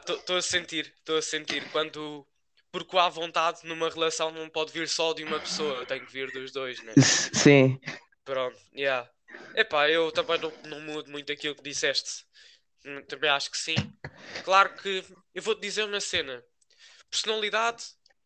estou 0.09 0.37
a 0.37 0.43
sentir, 0.43 0.93
estou 0.99 1.19
a 1.19 1.23
sentir 1.23 1.65
quando 1.71 2.27
porque 2.73 2.97
há 2.97 3.09
vontade 3.09 3.61
numa 3.65 3.89
relação 3.89 4.31
não 4.31 4.49
pode 4.49 4.73
vir 4.73 4.89
só 4.89 5.13
de 5.13 5.25
uma 5.25 5.41
pessoa, 5.41 5.85
tem 5.87 6.05
que 6.05 6.13
vir 6.13 6.31
dos 6.31 6.53
dois, 6.53 6.81
né? 6.83 6.93
Sim, 6.99 7.79
Pronto, 8.25 8.57
yeah. 8.77 9.09
Epá, 9.57 9.89
eu 9.89 10.13
também 10.13 10.39
não, 10.39 10.53
não 10.67 10.81
mudo 10.81 11.11
muito 11.11 11.33
aquilo 11.33 11.55
que 11.55 11.63
disseste. 11.63 12.25
Hum, 12.85 13.03
Também 13.03 13.31
acho 13.31 13.51
que 13.51 13.59
sim. 13.59 13.75
Claro 14.45 14.75
que 14.77 15.05
eu 15.35 15.43
vou-te 15.43 15.61
dizer 15.61 15.85
uma 15.85 16.01
cena. 16.01 16.43
Personalidade, 17.11 17.83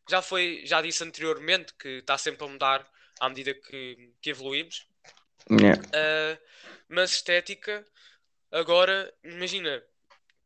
já 0.08 0.20
foi, 0.22 0.62
já 0.64 0.80
disse 0.82 1.02
anteriormente 1.02 1.72
que 1.74 1.88
está 1.98 2.16
sempre 2.18 2.44
a 2.44 2.48
mudar 2.48 2.86
à 3.20 3.28
medida 3.28 3.54
que, 3.54 4.12
que 4.20 4.30
evoluímos. 4.30 4.86
yeah. 5.50 5.80
Uh, 5.80 6.38
mas 6.88 7.12
estética, 7.12 7.84
agora, 8.52 9.12
imagina, 9.22 9.82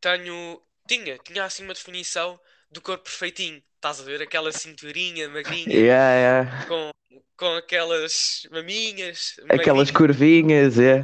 tenho, 0.00 0.62
tinha, 0.86 1.18
tinha 1.18 1.44
assim 1.44 1.64
uma 1.64 1.74
definição 1.74 2.38
do 2.70 2.80
corpo 2.80 3.04
perfeitinho, 3.04 3.62
estás 3.76 4.00
a 4.00 4.04
ver? 4.04 4.22
Aquela 4.22 4.52
cinturinha 4.52 5.28
magrinha, 5.28 5.72
Yeah, 5.72 6.14
yeah. 6.14 6.66
com, 6.66 6.90
com 7.36 7.54
aquelas 7.56 8.46
maminhas, 8.50 9.36
Aquelas 9.48 9.90
curvinhas, 9.90 10.78
é. 10.78 11.02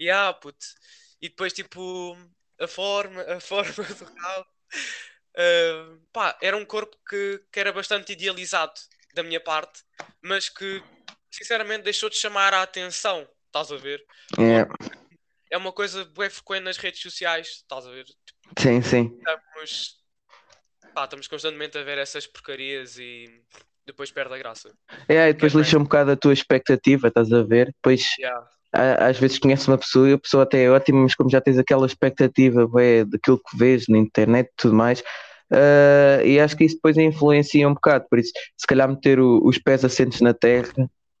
Yeah, 0.00 0.32
puto. 0.34 0.64
E 1.20 1.28
depois, 1.28 1.52
tipo, 1.52 2.16
a 2.60 2.66
forma, 2.68 3.22
a 3.22 3.40
forma 3.40 3.72
do 3.84 4.04
rabo. 4.04 4.46
Uh, 5.38 6.00
pá, 6.12 6.36
era 6.42 6.56
um 6.56 6.64
corpo 6.64 6.96
que, 7.08 7.40
que 7.52 7.60
era 7.60 7.72
bastante 7.72 8.12
idealizado 8.12 8.72
da 9.14 9.22
minha 9.22 9.38
parte, 9.40 9.82
mas 10.20 10.48
que 10.48 10.82
sinceramente 11.30 11.84
deixou 11.84 12.10
de 12.10 12.16
chamar 12.16 12.52
a 12.52 12.62
atenção, 12.62 13.24
estás 13.46 13.70
a 13.70 13.76
ver? 13.76 14.04
É, 14.38 14.66
É 15.50 15.56
uma 15.56 15.72
coisa 15.72 16.04
bem 16.04 16.28
frequente 16.28 16.64
nas 16.64 16.76
redes 16.76 17.00
sociais, 17.00 17.48
estás 17.48 17.86
a 17.86 17.90
ver? 17.90 18.04
sim, 18.58 18.82
sim. 18.82 19.16
Estamos, 19.18 19.96
pá, 20.92 21.04
estamos 21.04 21.28
constantemente 21.28 21.78
a 21.78 21.82
ver 21.84 21.98
essas 21.98 22.26
porcarias 22.26 22.98
e 22.98 23.40
depois 23.86 24.10
perde 24.10 24.34
a 24.34 24.38
graça. 24.38 24.74
É, 25.08 25.28
e 25.28 25.32
depois 25.32 25.54
é 25.54 25.58
lixa 25.58 25.78
um 25.78 25.84
bocado 25.84 26.10
a 26.10 26.16
tua 26.16 26.32
expectativa, 26.32 27.08
estás 27.08 27.32
a 27.32 27.42
ver? 27.42 27.66
Depois 27.66 28.04
Yeah. 28.18 28.46
a- 28.72 29.06
às 29.06 29.18
vezes 29.18 29.38
conheces 29.38 29.66
uma 29.68 29.78
pessoa 29.78 30.10
e 30.10 30.12
a 30.14 30.18
pessoa 30.18 30.42
até 30.42 30.64
é 30.64 30.70
ótima, 30.70 31.00
mas 31.00 31.14
como 31.14 31.30
já 31.30 31.40
tens 31.40 31.58
aquela 31.58 31.86
expectativa 31.86 32.66
bué, 32.66 33.04
daquilo 33.04 33.38
que 33.38 33.56
vês 33.56 33.86
na 33.88 33.96
internet 33.98 34.48
e 34.48 34.52
tudo 34.56 34.74
mais, 34.74 35.02
ah, 35.52 36.22
e 36.24 36.38
acho 36.40 36.56
que 36.56 36.64
isso 36.64 36.76
depois 36.76 36.96
influencia 36.96 37.68
um 37.68 37.74
bocado. 37.74 38.06
Por 38.10 38.18
isso, 38.18 38.32
se 38.56 38.66
calhar 38.66 38.88
meter 38.88 39.18
o- 39.20 39.40
os 39.44 39.58
pés 39.58 39.84
assentes 39.84 40.20
na 40.20 40.34
terra, 40.34 40.72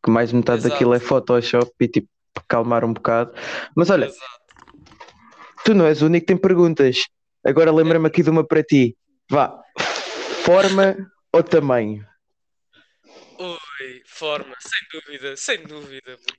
que 0.04 0.10
mais 0.10 0.32
metade 0.32 0.60
Exato. 0.60 0.72
daquilo 0.72 0.94
é 0.94 1.00
Photoshop 1.00 1.70
e 1.80 1.88
tipo 1.88 2.08
calmar 2.46 2.84
um 2.84 2.92
bocado. 2.92 3.32
Mas 3.74 3.90
olha, 3.90 4.06
Exato. 4.06 4.20
tu 5.64 5.74
não 5.74 5.86
és 5.86 6.00
o 6.02 6.06
único 6.06 6.26
que 6.26 6.32
tem 6.32 6.40
perguntas. 6.40 6.98
Agora 7.44 7.72
lembra-me 7.72 8.06
aqui 8.06 8.22
de 8.22 8.30
uma 8.30 8.46
para 8.46 8.62
ti. 8.62 8.96
Vá, 9.30 9.60
forma 10.44 10.96
ou 11.32 11.42
tamanho? 11.42 12.06
Ui, 13.38 14.02
forma, 14.06 14.54
sem 14.60 15.00
dúvida, 15.00 15.36
sem 15.36 15.62
dúvida. 15.64 16.16
puto. 16.16 16.38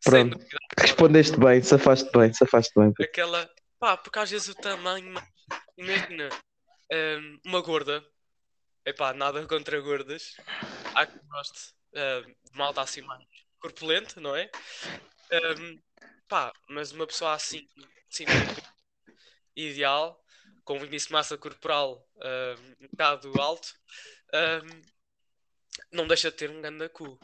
Sem 0.00 0.28
Pronto. 0.28 0.38
dúvida. 0.38 0.58
Respondeste 0.78 1.38
bem, 1.40 1.62
safaste 1.62 2.10
bem, 2.16 2.32
safaste 2.32 2.72
bem. 2.76 2.92
Aquela, 3.00 3.48
pá, 3.80 3.96
porque 3.96 4.18
às 4.18 4.30
vezes 4.30 4.48
o 4.48 4.54
tamanho, 4.54 5.14
imagina, 5.78 6.28
hum, 6.92 7.40
uma 7.44 7.60
gorda, 7.60 8.04
epá, 8.84 9.12
nada 9.12 9.46
contra 9.46 9.80
gordas, 9.80 10.36
há 10.94 11.06
que 11.06 11.18
goste 11.28 11.74
hum, 11.94 12.34
de 12.44 12.58
malta 12.58 12.82
assim 12.82 13.02
mais 13.02 13.24
corpulenta, 13.60 14.20
não 14.20 14.34
é? 14.36 14.50
Hum, 15.32 15.78
pá, 16.28 16.52
mas 16.68 16.92
uma 16.92 17.06
pessoa 17.06 17.34
assim, 17.34 17.66
assim 18.10 18.24
ideal, 19.54 20.22
com 20.64 20.78
um 20.78 20.84
índice 20.84 21.08
de 21.08 21.12
massa 21.12 21.36
corporal 21.38 22.06
hum, 22.16 22.74
um 22.80 22.88
bocado 22.88 23.40
alto, 23.40 23.74
hum, 24.34 24.82
não 25.92 26.06
deixa 26.06 26.30
de 26.30 26.36
ter 26.36 26.50
um 26.50 26.60
grande 26.60 26.88
cu, 26.88 27.18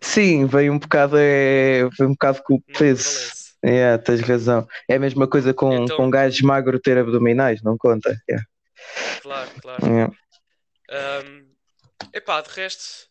Sim, 0.00 0.46
veio 0.46 0.72
um 0.72 0.78
bocado, 0.78 1.16
é, 1.18 1.88
veio 1.90 2.10
um 2.10 2.12
bocado 2.12 2.42
com 2.42 2.54
o 2.54 2.60
peso. 2.60 3.47
É, 3.62 3.98
tens 3.98 4.20
razão. 4.20 4.66
É 4.88 4.94
a 4.94 5.00
mesma 5.00 5.26
coisa 5.28 5.52
com, 5.52 5.84
Então- 5.84 5.96
com 5.96 6.06
um 6.06 6.10
gajo 6.10 6.46
magro 6.46 6.78
ter 6.78 6.96
abdominais, 6.98 7.62
não 7.62 7.76
conta. 7.76 8.16
É, 8.30 8.36
Claro, 9.20 9.50
claro. 9.60 9.82
é. 9.86 11.24
Um, 11.24 11.48
epá, 12.14 12.40
de 12.40 12.50
resto, 12.50 13.08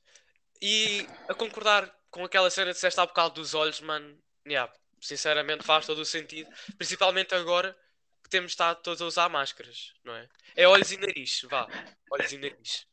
e 0.61 1.05
a 1.27 1.33
concordar 1.33 1.93
com 2.09 2.23
aquela 2.23 2.49
cena 2.49 2.67
que 2.67 2.73
disseste 2.75 2.99
há 2.99 3.05
bocado 3.05 3.35
dos 3.35 3.53
olhos, 3.53 3.81
mano, 3.81 4.17
yeah, 4.47 4.71
sinceramente 5.01 5.63
faz 5.63 5.85
todo 5.85 5.99
o 5.99 6.05
sentido, 6.05 6.49
principalmente 6.77 7.35
agora 7.35 7.75
que 8.23 8.29
temos 8.29 8.51
estado 8.53 8.81
todos 8.81 9.01
a 9.01 9.05
usar 9.05 9.29
máscaras, 9.29 9.93
não 10.03 10.15
é? 10.15 10.27
É 10.55 10.67
olhos 10.67 10.91
e 10.91 10.97
nariz, 10.97 11.41
vá, 11.49 11.67
olhos 12.09 12.31
e 12.31 12.37
nariz. 12.37 12.87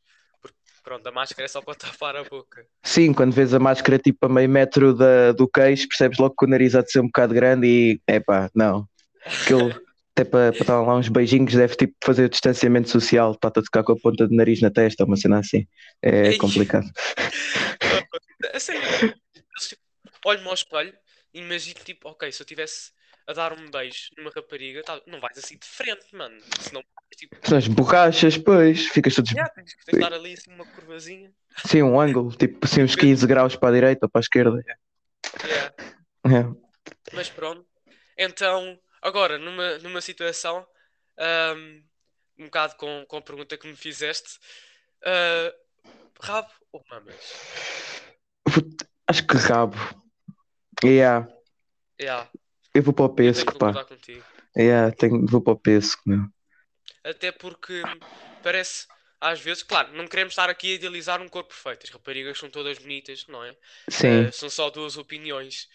Pronto, 0.85 1.07
a 1.07 1.11
máscara 1.11 1.45
é 1.45 1.47
só 1.47 1.61
para 1.61 1.73
tapar 1.75 2.15
a 2.15 2.23
boca. 2.23 2.63
Sim, 2.83 3.11
quando 3.11 3.33
vês 3.33 3.55
a 3.55 3.59
máscara 3.59 3.97
tipo 3.97 4.23
a 4.27 4.29
meio 4.29 4.47
metro 4.47 4.93
da, 4.93 5.31
do 5.31 5.47
queixo, 5.47 5.87
percebes 5.87 6.19
logo 6.19 6.35
que 6.37 6.45
o 6.45 6.47
nariz 6.47 6.75
há 6.75 6.83
de 6.83 6.91
ser 6.91 6.99
um 6.99 7.07
bocado 7.07 7.33
grande 7.33 7.67
e 7.67 7.99
epá, 8.07 8.51
não. 8.53 8.87
Aquilo 9.25 9.73
até 10.15 10.23
para, 10.23 10.53
para 10.53 10.65
dar 10.65 10.81
lá 10.81 10.95
uns 10.95 11.09
beijinhos 11.09 11.53
deve 11.53 11.75
tipo 11.75 11.93
fazer 12.03 12.25
o 12.25 12.29
distanciamento 12.29 12.89
social, 12.89 13.31
está-te 13.31 13.59
a 13.59 13.63
tocar 13.63 13.83
com 13.83 13.93
a 13.93 13.99
ponta 13.99 14.27
do 14.27 14.33
nariz 14.35 14.61
na 14.61 14.69
testa, 14.69 15.03
uma 15.03 15.17
cena 15.17 15.39
assim. 15.39 15.67
É 16.01 16.29
Ei. 16.29 16.37
complicado. 16.37 16.87
A 18.53 18.59
sério, 18.59 18.81
eles, 18.83 19.67
tipo, 19.67 19.81
olho-me 20.25 20.47
ao 20.47 20.53
espelho 20.53 20.93
e 21.33 21.39
imagino, 21.39 21.79
tipo, 21.83 22.09
ok, 22.09 22.31
se 22.31 22.41
eu 22.41 22.45
tivesse 22.45 22.91
a 23.27 23.33
dar 23.33 23.53
um 23.53 23.69
beijo 23.69 24.09
numa 24.17 24.29
rapariga, 24.29 24.83
tá, 24.83 25.01
não 25.07 25.19
vais 25.19 25.37
assim 25.37 25.57
de 25.57 25.65
frente, 25.65 26.05
mano, 26.13 26.39
senão, 26.59 26.83
tipo, 27.15 27.35
São 27.47 27.57
as 27.57 27.67
borrachas, 27.67 28.37
pois, 28.37 28.87
ficas 28.87 29.15
todos. 29.15 29.31
Yeah, 29.31 29.51
tens 29.53 29.73
que 29.73 29.97
dar 29.97 30.13
ali 30.13 30.33
assim 30.33 30.51
uma 30.51 30.65
curvazinha. 30.65 31.33
Sim, 31.65 31.83
um 31.83 31.99
ângulo, 31.99 32.35
tipo 32.35 32.63
assim 32.63 32.83
uns 32.83 32.95
15 32.95 33.25
graus 33.25 33.55
para 33.55 33.69
a 33.69 33.73
direita 33.73 34.05
ou 34.05 34.09
para 34.09 34.19
a 34.19 34.21
esquerda. 34.21 34.63
Yeah. 35.43 35.75
É. 36.25 37.13
Mas 37.13 37.29
pronto. 37.29 37.65
Então, 38.17 38.79
agora, 39.01 39.37
numa, 39.37 39.77
numa 39.79 40.01
situação, 40.01 40.65
ahm, 41.17 41.81
um 42.37 42.45
bocado 42.45 42.75
com, 42.75 43.05
com 43.07 43.17
a 43.17 43.21
pergunta 43.21 43.57
que 43.57 43.67
me 43.67 43.75
fizeste, 43.75 44.39
ah, 45.03 45.53
rabo 46.21 46.49
ou 46.71 46.83
mamas? 46.89 47.33
Acho 49.07 49.25
que 49.25 49.37
rabo. 49.37 49.77
Yeah. 50.83 51.27
Yeah, 51.99 52.29
Eu 52.75 52.83
vou 52.83 52.93
para 52.93 53.05
o 53.05 53.09
pesco, 53.09 53.57
pá. 53.57 53.87
Yeah, 54.57 54.93
tenho, 54.95 55.25
vou 55.25 55.41
para 55.41 55.53
o 55.53 55.57
pesco, 55.57 56.01
meu. 56.05 56.27
Até 57.05 57.31
porque 57.31 57.81
parece, 58.43 58.85
às 59.21 59.39
vezes, 59.39 59.63
claro, 59.63 59.93
não 59.93 60.07
queremos 60.07 60.33
estar 60.33 60.49
aqui 60.49 60.71
a 60.71 60.75
idealizar 60.75 61.21
um 61.21 61.29
corpo 61.29 61.49
perfeito. 61.49 61.85
As 61.85 61.89
raparigas 61.89 62.37
são 62.37 62.49
todas 62.49 62.77
bonitas, 62.77 63.25
não 63.27 63.43
é? 63.43 63.55
Sim, 63.89 64.25
Uh, 64.25 64.33
são 64.33 64.49
só 64.49 64.69
duas 64.69 64.97
opiniões. 64.97 65.69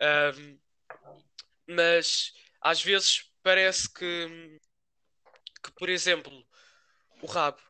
Ahm, 0.00 0.58
mas 1.66 2.34
às 2.60 2.82
vezes 2.82 3.30
parece 3.42 3.88
que, 3.92 4.58
que 5.62 5.72
por 5.78 5.88
exemplo, 5.88 6.44
o 7.22 7.26
rabo, 7.26 7.62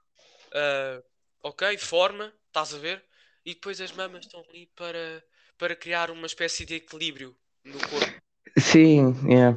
ah, 0.55 1.03
ok, 1.43 1.79
forma, 1.79 2.33
estás 2.47 2.75
a 2.75 2.79
ver, 2.79 3.05
e 3.45 3.55
depois 3.55 3.81
as 3.81 3.93
mamas 3.93 4.25
estão 4.25 4.45
ali 4.49 4.67
para, 4.75 5.25
para 5.59 5.77
criar 5.77 6.11
uma 6.11 6.27
espécie 6.27 6.65
de 6.65 6.77
equilíbrio 6.77 7.37
no 7.65 7.79
corpo. 7.89 8.22
Sim, 8.59 9.15
yeah. 9.29 9.57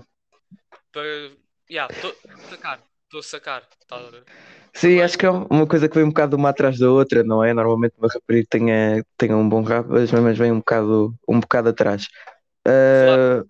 Para, 0.91 1.31
yeah, 1.69 1.87
estou 1.93 2.11
a 2.11 2.49
sacar, 2.49 2.79
estou 3.03 3.19
a 3.19 3.23
sacar, 3.23 3.61
estás 3.81 4.05
a 4.07 4.09
ver? 4.09 4.23
Sim, 4.73 5.01
acho 5.01 5.17
que 5.17 5.25
é 5.25 5.29
uma 5.29 5.65
coisa 5.65 5.87
que 5.87 5.95
vem 5.95 6.03
um 6.03 6.09
bocado 6.09 6.35
uma 6.35 6.49
atrás 6.49 6.77
da 6.77 6.89
outra, 6.91 7.23
não 7.23 7.43
é? 7.43 7.53
Normalmente 7.53 7.93
uma 7.97 8.09
rapariga 8.09 8.47
tenha, 8.49 9.03
tenha 9.17 9.37
um 9.37 9.47
bom 9.47 9.61
rabo, 9.63 9.95
as 9.95 10.11
mamas 10.11 10.37
vêm 10.37 10.51
um 10.51 10.57
bocado, 10.59 11.15
um 11.27 11.39
bocado 11.39 11.69
atrás. 11.69 12.07
Ah, 12.67 13.43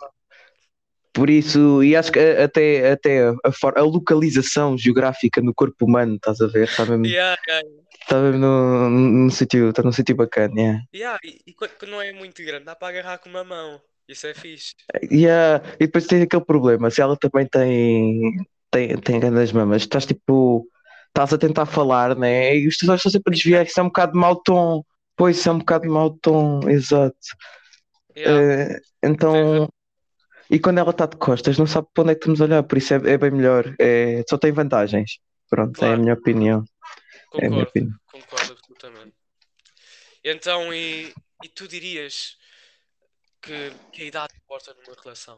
por 1.13 1.29
isso, 1.29 1.81
e 1.83 1.95
acho 1.95 2.11
que 2.11 2.19
até, 2.19 2.91
até 2.91 3.29
a, 3.43 3.51
for- 3.51 3.77
a 3.77 3.81
localização 3.81 4.77
geográfica 4.77 5.41
no 5.41 5.53
corpo 5.53 5.85
humano, 5.85 6.15
estás 6.15 6.41
a 6.41 6.47
ver? 6.47 6.67
Está 6.69 6.85
mesmo, 6.85 7.15
Yeah, 7.15 7.35
yeah, 7.47 7.61
está 8.01 8.21
mesmo 8.21 8.39
num, 8.39 8.89
num 8.91 9.29
sítio, 9.29 9.69
está 9.69 9.83
num 9.83 9.91
sítio 9.93 10.15
bacana, 10.15 10.53
yeah. 10.61 10.81
yeah, 10.93 11.19
e, 11.23 11.41
e 11.47 11.53
quando 11.53 11.87
não 11.87 12.01
é 12.01 12.11
muito 12.11 12.43
grande, 12.43 12.65
dá 12.65 12.75
para 12.75 12.87
agarrar 12.89 13.19
com 13.19 13.29
uma 13.29 13.43
mão. 13.43 13.81
Isso 14.07 14.27
é 14.27 14.33
fixe. 14.33 14.73
Yeah, 15.11 15.63
E 15.79 15.85
depois 15.85 16.05
tens 16.05 16.23
aquele 16.23 16.45
problema, 16.45 16.89
se 16.91 17.01
ela 17.01 17.17
também 17.17 17.47
tem, 17.47 18.45
tem, 18.69 18.97
tem 18.97 19.19
grandes 19.19 19.51
mamas, 19.51 19.81
estás 19.81 20.05
tipo, 20.05 20.67
estás 21.07 21.33
a 21.33 21.37
tentar 21.37 21.65
falar, 21.65 22.15
né? 22.15 22.55
E 22.57 22.67
os 22.67 22.77
teus 22.77 22.89
olhos 22.89 22.99
estão 22.99 23.11
sempre 23.11 23.31
a 23.33 23.35
desviar, 23.35 23.65
isso 23.65 23.79
é 23.79 23.83
um 23.83 23.87
bocado 23.87 24.13
de 24.13 24.19
mau 24.19 24.35
tom. 24.35 24.83
Pois, 25.15 25.37
isso 25.37 25.49
é 25.49 25.51
um 25.51 25.59
bocado 25.59 25.83
de 25.83 25.89
mau 25.89 26.11
tom, 26.11 26.69
exato. 26.69 27.15
Yeah. 28.15 28.73
Eh, 28.73 28.79
então, 29.03 29.69
e 30.49 30.59
quando 30.59 30.77
ela 30.77 30.91
está 30.91 31.05
de 31.05 31.17
costas, 31.17 31.57
não 31.57 31.65
sabe 31.65 31.87
para 31.93 32.03
onde 32.03 32.11
é 32.11 32.15
que 32.15 32.19
estamos 32.19 32.41
a 32.41 32.45
olhar, 32.45 32.63
por 32.63 32.77
isso 32.77 32.93
é, 32.93 32.97
é 32.97 33.17
bem 33.17 33.31
melhor. 33.31 33.73
É, 33.79 34.23
só 34.29 34.37
tem 34.37 34.51
vantagens. 34.51 35.19
Pronto, 35.49 35.77
é 35.81 35.85
a 35.85 35.87
Claro. 35.87 36.01
minha 36.01 36.13
opinião. 36.13 36.63
É 37.35 37.47
a 37.47 37.49
minha 37.49 37.65
Concordo. 37.65 37.69
opinião. 37.69 37.97
Concordo 38.11 38.53
absolutamente. 38.53 39.13
Então, 40.23 40.73
e, 40.73 41.13
e 41.43 41.47
tu 41.49 41.67
dirias 41.67 42.37
que, 43.45 43.69
que 43.91 44.01
a 44.03 44.05
idade 44.05 44.33
importa 44.43 44.73
numa 44.73 44.95
relação? 45.03 45.37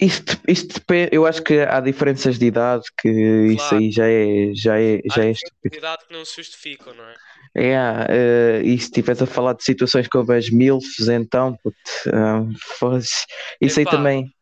Isso, 0.00 0.24
dep- 0.24 0.48
isso 0.48 0.66
depende, 0.68 1.10
eu 1.12 1.26
acho 1.26 1.42
que 1.42 1.60
há 1.60 1.80
diferenças 1.80 2.38
de 2.38 2.46
idade 2.46 2.82
que 3.00 3.08
isso 3.08 3.56
Claro. 3.68 3.76
aí 3.76 3.90
já 3.92 4.08
é, 4.08 4.52
já 4.54 4.80
é, 4.80 4.96
Há 4.96 5.14
já 5.14 5.24
é 5.24 5.30
estúpido. 5.30 5.70
de 5.70 5.78
idade 5.78 6.04
que 6.06 6.12
não 6.12 6.24
se 6.24 6.36
justificam, 6.36 6.94
não 6.94 7.04
é? 7.04 7.14
É, 7.54 7.74
eh, 8.08 8.62
e 8.64 8.78
se 8.78 8.84
estiveres 8.84 9.20
a 9.22 9.26
falar 9.26 9.52
de 9.54 9.62
situações 9.62 10.08
como 10.08 10.32
as 10.32 10.48
MILFs, 10.50 11.08
então, 11.08 11.56
foda-se. 12.78 13.26
isso 13.60 13.78
aí 13.78 13.86
também. 13.86 14.34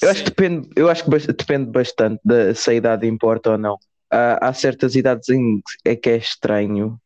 Eu 0.00 0.10
acho 0.10 0.24
que 0.24 0.30
depende, 0.30 0.68
eu 0.76 0.88
acho 0.88 1.04
que 1.04 1.10
depende 1.32 1.70
bastante 1.70 2.20
da 2.24 2.54
se 2.54 2.70
a 2.70 2.74
idade 2.74 3.06
importa 3.06 3.50
ou 3.52 3.58
não. 3.58 3.76
Há, 4.10 4.48
há 4.48 4.52
certas 4.54 4.94
idades 4.94 5.28
em 5.28 5.60
que 5.82 5.88
é 5.90 5.96
que 5.96 6.08
é 6.10 6.16
estranho. 6.16 6.98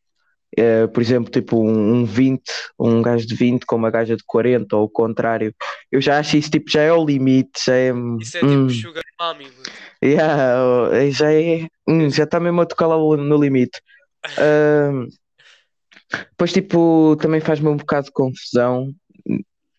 Eh, 0.55 0.87
por 0.87 1.01
exemplo, 1.01 1.31
tipo 1.31 1.63
um, 1.63 1.93
um 1.95 2.05
20, 2.05 2.41
um 2.79 3.01
gajo 3.01 3.25
de 3.25 3.35
20 3.35 3.65
com 3.65 3.75
uma 3.75 3.89
gaja 3.89 4.15
de 4.15 4.23
40 4.25 4.75
ou 4.75 4.85
o 4.85 4.89
contrário. 4.89 5.53
Eu 5.91 5.99
já 6.01 6.19
acho 6.19 6.37
isso 6.37 6.51
tipo, 6.51 6.69
já 6.69 6.81
é 6.81 6.93
o 6.93 7.03
limite, 7.03 7.65
já 7.65 7.75
é. 7.75 7.91
isso 8.19 8.37
é 8.37 8.45
hum, 8.45 8.67
tipo 8.67 8.81
sugar 8.81 9.03
mommy. 9.19 9.47
yeah, 10.03 10.63
oh, 10.63 10.93
eh, 10.93 11.11
já 11.11 11.33
é. 11.33 11.67
hum, 11.87 12.09
já 12.09 12.23
está 12.25 12.39
mesmo 12.39 12.61
a 12.61 12.65
tocar 12.65 12.87
lá 12.87 12.97
no 12.97 13.37
limite. 13.37 13.79
Depois, 16.29 16.53
tipo, 16.53 17.15
também 17.19 17.41
faz-me 17.41 17.69
um 17.69 17.77
bocado 17.77 18.07
de 18.07 18.11
confusão. 18.11 18.93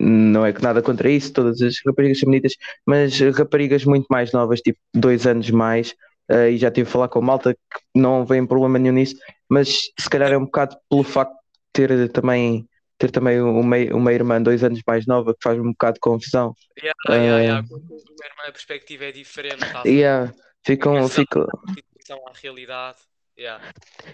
Não 0.01 0.45
é 0.45 0.53
que 0.53 0.63
nada 0.63 0.83
contra 0.83 1.09
isso, 1.09 1.33
todas 1.33 1.63
as 1.63 1.77
raparigas 1.87 2.19
são 2.19 2.27
bonitas, 2.27 2.55
mas 2.85 3.19
raparigas 3.21 3.85
muito 3.85 4.07
mais 4.11 4.33
novas, 4.33 4.61
tipo 4.61 4.79
dois 4.93 5.25
anos 5.27 5.49
mais, 5.51 5.95
uh, 6.31 6.49
e 6.51 6.57
já 6.57 6.71
tive 6.71 6.89
a 6.89 6.93
falar 6.93 7.09
com 7.09 7.19
a 7.19 7.23
malta 7.23 7.55
que 7.55 7.81
não 7.95 8.25
vem 8.25 8.47
problema 8.47 8.79
nenhum 8.79 8.95
nisso, 8.95 9.17
mas 9.49 9.91
se 9.99 10.11
calhar 10.11 10.33
é 10.33 10.39
um 10.39 10.45
bocado 10.45 10.77
pelo 10.89 11.03
facto 11.03 11.33
de 11.33 11.87
ter 11.87 12.09
também 12.11 12.67
ter 12.99 13.11
também 13.11 13.41
uma, 13.41 13.77
uma 13.93 14.13
irmã 14.13 14.41
dois 14.41 14.63
anos 14.63 14.81
mais 14.87 15.07
nova 15.07 15.35
que 15.35 15.43
faz 15.43 15.59
um 15.59 15.71
bocado 15.73 15.95
de 15.95 16.01
confusão. 16.01 16.55
Yeah, 16.79 16.95
yeah, 17.09 17.43
yeah. 17.43 17.69
Uma 17.71 18.27
irmã 18.27 18.43
a 18.49 18.53
perspectiva 18.53 19.05
é 19.05 19.13
diferente. 19.13 19.59
Tá? 19.59 19.83
Yeah, 19.85 20.33
ficam, 20.65 21.09
ficam... 21.09 21.43
à 21.43 22.33
realidade. 22.41 22.99
Yeah. 23.39 23.63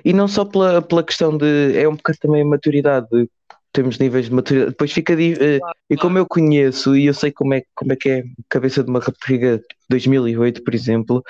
E 0.05 0.13
não 0.13 0.27
só 0.27 0.45
pela, 0.45 0.81
pela 0.81 1.05
questão 1.05 1.37
de. 1.37 1.77
É 1.77 1.89
um 1.89 1.97
bocado 1.97 2.19
também 2.21 2.43
a 2.43 2.47
maturidade. 2.47 3.07
Temos 3.73 3.99
níveis 3.99 4.27
de 4.27 4.33
maturidade. 4.33 4.71
Depois 4.71 4.93
fica. 4.93 5.15
Claro, 5.15 5.75
e 5.91 5.97
como 5.97 6.19
eu 6.19 6.27
conheço 6.27 6.97
e 6.97 7.07
eu 7.07 7.15
sei 7.15 7.31
como 7.31 7.55
é, 7.55 7.63
como 7.75 7.93
é 7.93 7.97
que 7.97 8.09
é 8.09 8.19
a 8.21 8.25
cabeça 8.49 8.83
de 8.83 8.91
uma 8.91 8.99
rapariga 8.99 9.59
de 9.59 9.65
2008, 9.91 10.65
por 10.65 10.75
exemplo, 10.75 11.23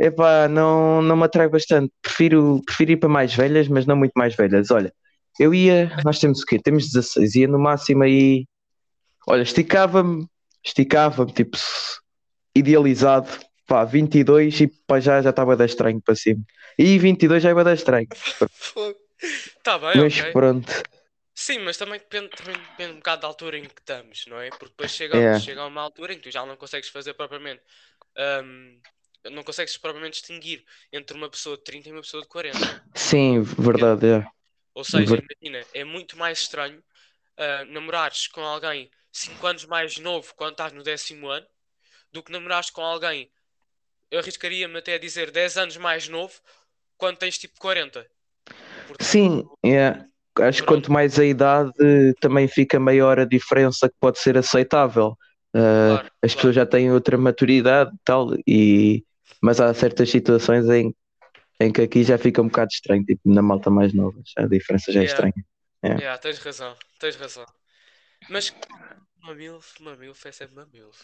epá, 0.00 0.48
não, 0.48 1.02
não 1.02 1.16
me 1.16 1.24
atrai 1.24 1.48
bastante. 1.48 1.92
Prefiro, 2.02 2.62
prefiro 2.64 2.92
ir 2.92 2.96
para 2.96 3.08
mais 3.08 3.34
velhas, 3.34 3.68
mas 3.68 3.86
não 3.86 3.96
muito 3.96 4.12
mais 4.16 4.34
velhas. 4.34 4.70
Olha, 4.70 4.92
eu 5.38 5.54
ia. 5.54 5.96
Nós 6.04 6.18
temos 6.18 6.42
o 6.42 6.46
quê? 6.46 6.58
Temos 6.58 6.90
16. 6.90 7.34
Ia 7.34 7.48
no 7.48 7.58
máximo 7.58 8.02
aí. 8.02 8.46
Olha, 9.28 9.42
esticava-me. 9.42 10.26
Esticava-me, 10.64 11.32
tipo, 11.32 11.56
idealizado. 12.54 13.28
Pá, 13.66 13.84
22 13.84 14.62
e 14.62 14.66
pá, 14.66 14.98
já 14.98 15.20
estava 15.20 15.56
já 15.56 15.64
estranho 15.64 16.00
para 16.00 16.16
cima. 16.16 16.42
E 16.76 16.98
22 16.98 17.42
já 17.42 17.50
é 17.50 17.64
dar 17.64 17.74
estranho. 17.74 18.08
Está 18.10 19.78
bem, 19.78 20.02
mas 20.02 20.18
okay. 20.18 20.32
pronto. 20.32 20.72
Sim, 21.34 21.60
mas 21.60 21.76
também 21.76 21.98
depende, 21.98 22.28
também 22.30 22.54
depende 22.54 22.92
um 22.92 22.96
bocado 22.96 23.22
da 23.22 23.28
altura 23.28 23.58
em 23.58 23.62
que 23.62 23.80
estamos, 23.80 24.24
não 24.26 24.40
é? 24.40 24.50
Porque 24.50 24.66
depois 24.66 24.90
chega, 24.90 25.16
yeah. 25.16 25.40
chega 25.40 25.64
uma 25.64 25.80
altura 25.80 26.12
em 26.12 26.16
que 26.16 26.24
tu 26.24 26.30
já 26.30 26.44
não 26.44 26.56
consegues 26.56 26.90
fazer 26.90 27.14
propriamente. 27.14 27.62
Um, 28.44 28.78
não 29.30 29.42
consegues 29.42 29.76
propriamente 29.76 30.18
distinguir 30.18 30.64
entre 30.92 31.16
uma 31.16 31.28
pessoa 31.28 31.56
de 31.56 31.64
30 31.64 31.88
e 31.88 31.92
uma 31.92 32.00
pessoa 32.00 32.22
de 32.22 32.28
40. 32.28 32.84
Sim, 32.94 33.42
verdade, 33.42 34.06
é. 34.06 34.26
Ou 34.74 34.84
seja, 34.84 35.16
Ver... 35.16 35.24
imagina, 35.42 35.66
é 35.74 35.84
muito 35.84 36.16
mais 36.16 36.40
estranho 36.40 36.78
uh, 36.78 37.72
namorares 37.72 38.28
com 38.28 38.40
alguém 38.40 38.90
5 39.12 39.46
anos 39.46 39.64
mais 39.66 39.98
novo 39.98 40.32
quando 40.36 40.52
estás 40.52 40.72
no 40.72 40.82
décimo 40.82 41.28
ano 41.28 41.46
do 42.12 42.22
que 42.22 42.32
namorares 42.32 42.70
com 42.70 42.82
alguém, 42.82 43.30
eu 44.10 44.18
arriscaria-me 44.18 44.78
até 44.78 44.94
a 44.94 44.98
dizer 44.98 45.30
10 45.30 45.56
anos 45.56 45.76
mais 45.76 46.08
novo 46.08 46.34
quando 46.96 47.16
tens 47.18 47.38
tipo 47.38 47.58
40. 47.58 48.06
Portanto, 48.86 49.06
Sim, 49.06 49.44
yeah. 49.64 50.04
acho 50.40 50.62
que 50.62 50.66
quanto 50.68 50.90
mais 50.90 51.18
a 51.18 51.24
idade, 51.24 51.72
também 52.20 52.48
fica 52.48 52.80
maior 52.80 53.18
a 53.20 53.24
diferença 53.24 53.88
que 53.88 53.94
pode 54.00 54.18
ser 54.18 54.36
aceitável. 54.36 55.16
Uh, 55.54 55.94
claro, 55.94 56.06
as 56.22 56.32
claro. 56.32 56.36
pessoas 56.36 56.54
já 56.54 56.66
têm 56.66 56.92
outra 56.92 57.16
maturidade 57.16 57.90
tal, 58.04 58.30
e 58.46 59.04
mas 59.40 59.60
há 59.60 59.72
certas 59.74 60.10
situações 60.10 60.68
em, 60.68 60.94
em 61.60 61.72
que 61.72 61.82
aqui 61.82 62.02
já 62.02 62.18
fica 62.18 62.40
um 62.42 62.48
bocado 62.48 62.70
estranho, 62.72 63.04
tipo 63.04 63.22
na 63.24 63.42
malta 63.42 63.70
mais 63.70 63.92
nova, 63.92 64.18
a 64.36 64.46
diferença 64.46 64.92
já 64.92 65.02
é 65.02 65.04
estranha. 65.04 65.44
Yeah. 65.84 66.00
Yeah, 66.00 66.18
tens 66.20 66.38
razão, 66.38 66.76
tens 66.98 67.16
razão. 67.16 67.46
Mas 68.28 68.54
uma 69.22 69.34
MILF, 69.34 69.80
uma 69.80 69.96
MILF 69.96 70.28
é 70.28 70.32
sempre 70.32 70.54
uma 70.54 70.66
MILF. 70.72 70.98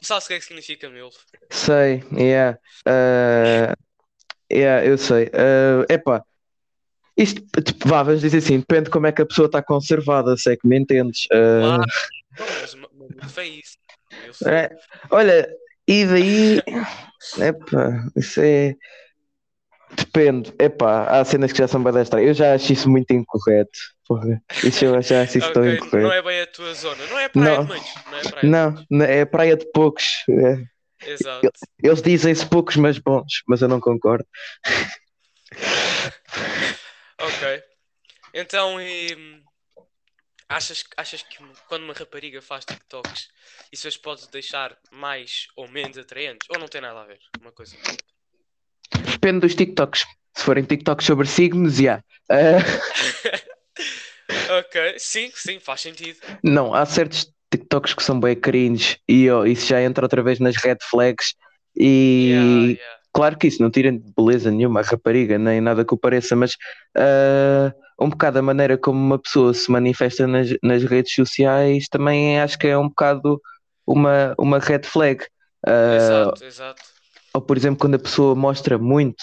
Sabes 0.00 0.24
o 0.24 0.28
que 0.28 0.34
é 0.34 0.38
que 0.38 0.44
significa 0.44 0.88
MILF? 0.90 1.16
Sei, 1.50 2.04
yeah. 2.12 2.58
Uh, 2.86 3.74
Yeah, 4.52 4.84
eu 4.84 4.98
sei. 4.98 5.24
Uh, 5.28 5.90
epá, 5.90 6.22
isto, 7.16 7.42
tipo, 7.64 7.88
vá, 7.88 8.02
vamos 8.02 8.20
dizer 8.20 8.38
assim, 8.38 8.58
depende 8.58 8.84
de 8.84 8.90
como 8.90 9.06
é 9.06 9.12
que 9.12 9.22
a 9.22 9.26
pessoa 9.26 9.46
está 9.46 9.62
conservada, 9.62 10.36
se 10.36 10.52
é 10.52 10.56
que 10.56 10.68
me 10.68 10.78
entendes. 10.78 11.24
Uh... 11.26 11.80
Claro, 12.36 12.90
mas 13.16 13.32
foi 13.32 13.48
isso. 13.48 13.78
É, 14.46 14.70
olha, 15.10 15.48
e 15.86 16.06
daí, 16.06 16.62
epá, 17.38 18.06
isso 18.16 18.40
é. 18.40 18.74
Depende, 19.94 20.54
epá, 20.58 21.04
há 21.04 21.24
cenas 21.24 21.52
que 21.52 21.58
já 21.58 21.68
são 21.68 21.82
bem 21.82 22.00
estranhas. 22.00 22.28
Eu 22.28 22.34
já 22.34 22.54
acho 22.54 22.72
isso 22.72 22.88
muito 22.88 23.12
incorreto. 23.12 23.78
Porra. 24.06 24.42
Isso 24.64 24.84
eu 24.84 25.02
já 25.02 25.22
acho 25.22 25.38
isso 25.38 25.48
okay, 25.48 25.52
tão 25.52 25.68
incorreto. 25.68 25.96
Não 25.98 26.12
é 26.12 26.22
bem 26.22 26.40
a 26.40 26.46
tua 26.46 26.72
zona, 26.74 27.06
não 27.06 27.18
é 27.18 27.28
praia 27.28 27.56
não, 27.56 27.62
de 27.62 27.68
muitos, 27.68 27.94
não 28.10 28.18
é 28.18 28.22
praia 28.22 28.48
Não, 28.48 28.86
não 28.90 29.04
é 29.04 29.24
praia 29.24 29.56
de 29.56 29.70
poucos. 29.72 30.04
É. 30.30 30.64
Exato. 31.10 31.50
Eles 31.82 32.00
dizem-se 32.00 32.46
poucos, 32.46 32.76
mas 32.76 32.98
bons, 32.98 33.42
mas 33.46 33.60
eu 33.60 33.68
não 33.68 33.80
concordo. 33.80 34.24
ok. 37.18 37.62
Então, 38.34 38.80
e, 38.80 39.42
achas, 40.52 40.84
achas 40.96 41.22
que 41.22 41.38
quando 41.68 41.84
uma 41.84 41.94
rapariga 41.94 42.40
faz 42.40 42.64
TikToks, 42.64 43.28
isso 43.72 43.88
as 43.88 43.96
pode 43.96 44.28
deixar 44.30 44.76
mais 44.90 45.48
ou 45.56 45.68
menos 45.68 45.98
atraentes? 45.98 46.48
Ou 46.50 46.58
não 46.58 46.68
tem 46.68 46.80
nada 46.80 47.00
a 47.00 47.06
ver? 47.06 47.18
Uma 47.40 47.52
coisa. 47.52 47.76
Depende 49.10 49.40
dos 49.40 49.54
TikToks. 49.54 50.04
Se 50.36 50.44
forem 50.44 50.64
TikToks 50.64 51.06
sobre 51.06 51.26
signos, 51.26 51.76
já. 51.76 52.02
Yeah. 52.30 52.64
Uh... 54.32 54.58
ok, 54.60 54.98
sim, 54.98 55.30
sim, 55.34 55.58
faz 55.58 55.80
sentido. 55.80 56.18
Não, 56.42 56.72
há 56.72 56.86
certos 56.86 57.30
TikToks 57.50 57.92
que 57.92 58.02
são 58.02 58.18
bem 58.18 58.34
cringe 58.34 58.98
e 59.06 59.30
oh, 59.30 59.44
isso 59.44 59.66
já 59.66 59.82
entra 59.82 60.04
outra 60.04 60.22
vez 60.22 60.38
nas 60.38 60.56
red 60.56 60.78
flags 60.88 61.34
e 61.76 62.30
yeah, 62.30 62.66
yeah. 62.66 63.00
claro 63.12 63.36
que 63.36 63.48
isso 63.48 63.60
não 63.60 63.70
tira 63.70 63.92
beleza 64.16 64.50
nenhuma 64.50 64.80
a 64.80 64.82
rapariga, 64.82 65.38
nem 65.38 65.60
nada 65.60 65.84
que 65.84 65.92
o 65.92 65.98
pareça, 65.98 66.34
mas 66.34 66.52
uh, 66.96 67.74
um 68.00 68.08
bocado 68.08 68.38
a 68.38 68.42
maneira 68.42 68.76
como 68.76 68.98
uma 68.98 69.18
pessoa 69.18 69.54
se 69.54 69.70
manifesta 69.70 70.26
nas, 70.26 70.48
nas 70.62 70.82
redes 70.84 71.14
sociais 71.14 71.86
também 71.90 72.40
acho 72.40 72.58
que 72.58 72.66
é 72.66 72.76
um 72.76 72.88
bocado 72.88 73.40
uma, 73.86 74.34
uma 74.38 74.58
red 74.58 74.82
flag. 74.84 75.24
Uh, 75.66 75.96
exato, 75.96 76.44
exato. 76.44 76.82
Ou 77.34 77.40
por 77.40 77.56
exemplo, 77.56 77.78
quando 77.80 77.94
a 77.94 77.98
pessoa 77.98 78.34
mostra 78.34 78.78
muito, 78.78 79.16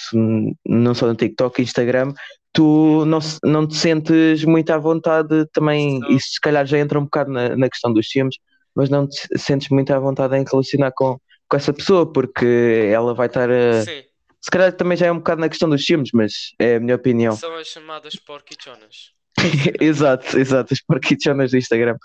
não 0.65 0.95
só 0.95 1.05
no 1.05 1.15
TikTok, 1.15 1.61
Instagram, 1.61 2.13
tu 2.51 3.05
não, 3.05 3.19
não 3.43 3.67
te 3.67 3.75
sentes 3.75 4.43
muito 4.43 4.71
à 4.71 4.77
vontade 4.77 5.45
também, 5.53 5.99
não. 5.99 6.09
isso 6.09 6.29
se 6.31 6.41
calhar 6.41 6.65
já 6.65 6.79
entra 6.79 6.99
um 6.99 7.03
bocado 7.03 7.31
na, 7.31 7.55
na 7.55 7.69
questão 7.69 7.93
dos 7.93 8.07
filmes, 8.07 8.35
mas 8.75 8.89
não 8.89 9.07
te 9.07 9.19
sentes 9.37 9.69
muito 9.69 9.93
à 9.93 9.99
vontade 9.99 10.35
em 10.35 10.43
relacionar 10.43 10.91
com, 10.95 11.19
com 11.47 11.57
essa 11.57 11.71
pessoa, 11.71 12.11
porque 12.11 12.89
ela 12.91 13.13
vai 13.13 13.27
estar 13.27 13.49
a. 13.49 13.83
Sim. 13.83 14.08
Se 14.41 14.49
calhar 14.49 14.71
também 14.73 14.97
já 14.97 15.07
é 15.07 15.11
um 15.11 15.17
bocado 15.17 15.41
na 15.41 15.49
questão 15.49 15.69
dos 15.69 15.83
filmes, 15.83 16.09
mas 16.13 16.53
é 16.57 16.75
a 16.75 16.79
minha 16.79 16.95
opinião. 16.95 17.35
São 17.35 17.55
as 17.55 17.67
chamadas 17.67 18.15
porquichonas. 18.15 19.11
exato, 19.79 20.37
exato, 20.37 20.73
as 20.73 20.81
porquichonas 20.81 21.51
do 21.51 21.57
Instagram. 21.57 21.95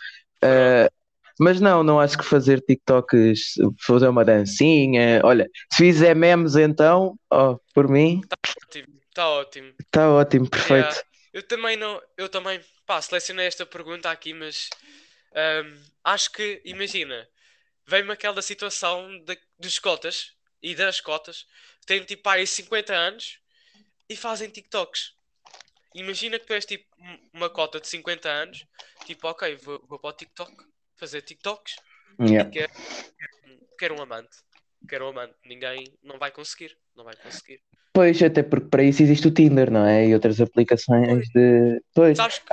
Uh, 0.42 0.92
mas 1.38 1.60
não, 1.60 1.82
não 1.82 1.98
acho 1.98 2.16
que 2.16 2.24
fazer 2.24 2.60
TikToks, 2.60 3.54
fazer 3.84 4.08
uma 4.08 4.24
dancinha. 4.24 5.20
Olha, 5.24 5.48
se 5.72 5.78
fizer 5.78 6.14
memes 6.14 6.54
então, 6.54 7.18
oh, 7.32 7.58
por 7.74 7.88
mim. 7.88 8.20
Tá 8.28 8.36
ótimo. 8.66 8.94
Está 9.08 9.28
ótimo. 9.28 9.72
Está 9.80 10.10
ótimo, 10.10 10.50
perfeito. 10.50 10.86
Yeah. 10.86 11.02
Eu 11.32 11.42
também 11.42 11.76
não, 11.76 12.00
eu 12.16 12.28
também, 12.28 12.60
pá, 12.86 13.02
selecionei 13.02 13.46
esta 13.46 13.66
pergunta 13.66 14.10
aqui, 14.10 14.32
mas 14.32 14.68
um, 15.34 15.76
acho 16.04 16.30
que, 16.30 16.62
imagina, 16.64 17.26
vem-me 17.86 18.12
aquela 18.12 18.40
situação 18.40 19.08
de, 19.24 19.36
dos 19.58 19.80
cotas 19.80 20.32
e 20.62 20.74
das 20.74 21.00
cotas 21.00 21.46
que 21.84 21.86
têm 21.86 22.02
tipo 22.02 22.26
aí 22.28 22.46
50 22.46 22.94
anos 22.94 23.38
e 24.08 24.16
fazem 24.16 24.48
TikToks. 24.48 25.12
Imagina 25.94 26.38
que 26.38 26.46
tu 26.46 26.54
és 26.54 26.64
tipo 26.64 26.84
uma 27.32 27.50
cota 27.50 27.78
de 27.78 27.86
50 27.86 28.28
anos, 28.28 28.66
tipo, 29.04 29.28
ok, 29.28 29.54
vou, 29.56 29.84
vou 29.86 29.98
para 29.98 30.10
o 30.10 30.12
TikTok 30.12 30.52
fazer 30.96 31.22
TikToks 31.22 31.76
yeah. 32.20 32.50
quero, 32.50 32.72
quero 33.78 33.98
um 33.98 34.02
amante. 34.02 34.36
Quero 34.88 35.06
um 35.06 35.08
amante. 35.08 35.34
Ninguém 35.44 35.84
não 36.02 36.18
vai 36.18 36.30
conseguir. 36.30 36.76
Não 36.96 37.04
vai 37.04 37.14
conseguir. 37.16 37.60
Pois, 37.92 38.20
até 38.22 38.42
porque 38.42 38.68
para 38.68 38.82
isso 38.82 39.02
existe 39.02 39.28
o 39.28 39.30
Tinder, 39.30 39.70
não 39.70 39.86
é? 39.86 40.08
E 40.08 40.14
outras 40.14 40.40
aplicações 40.40 41.28
de. 41.28 41.80
Pois. 41.94 42.16
Sabes 42.16 42.38
que 42.38 42.46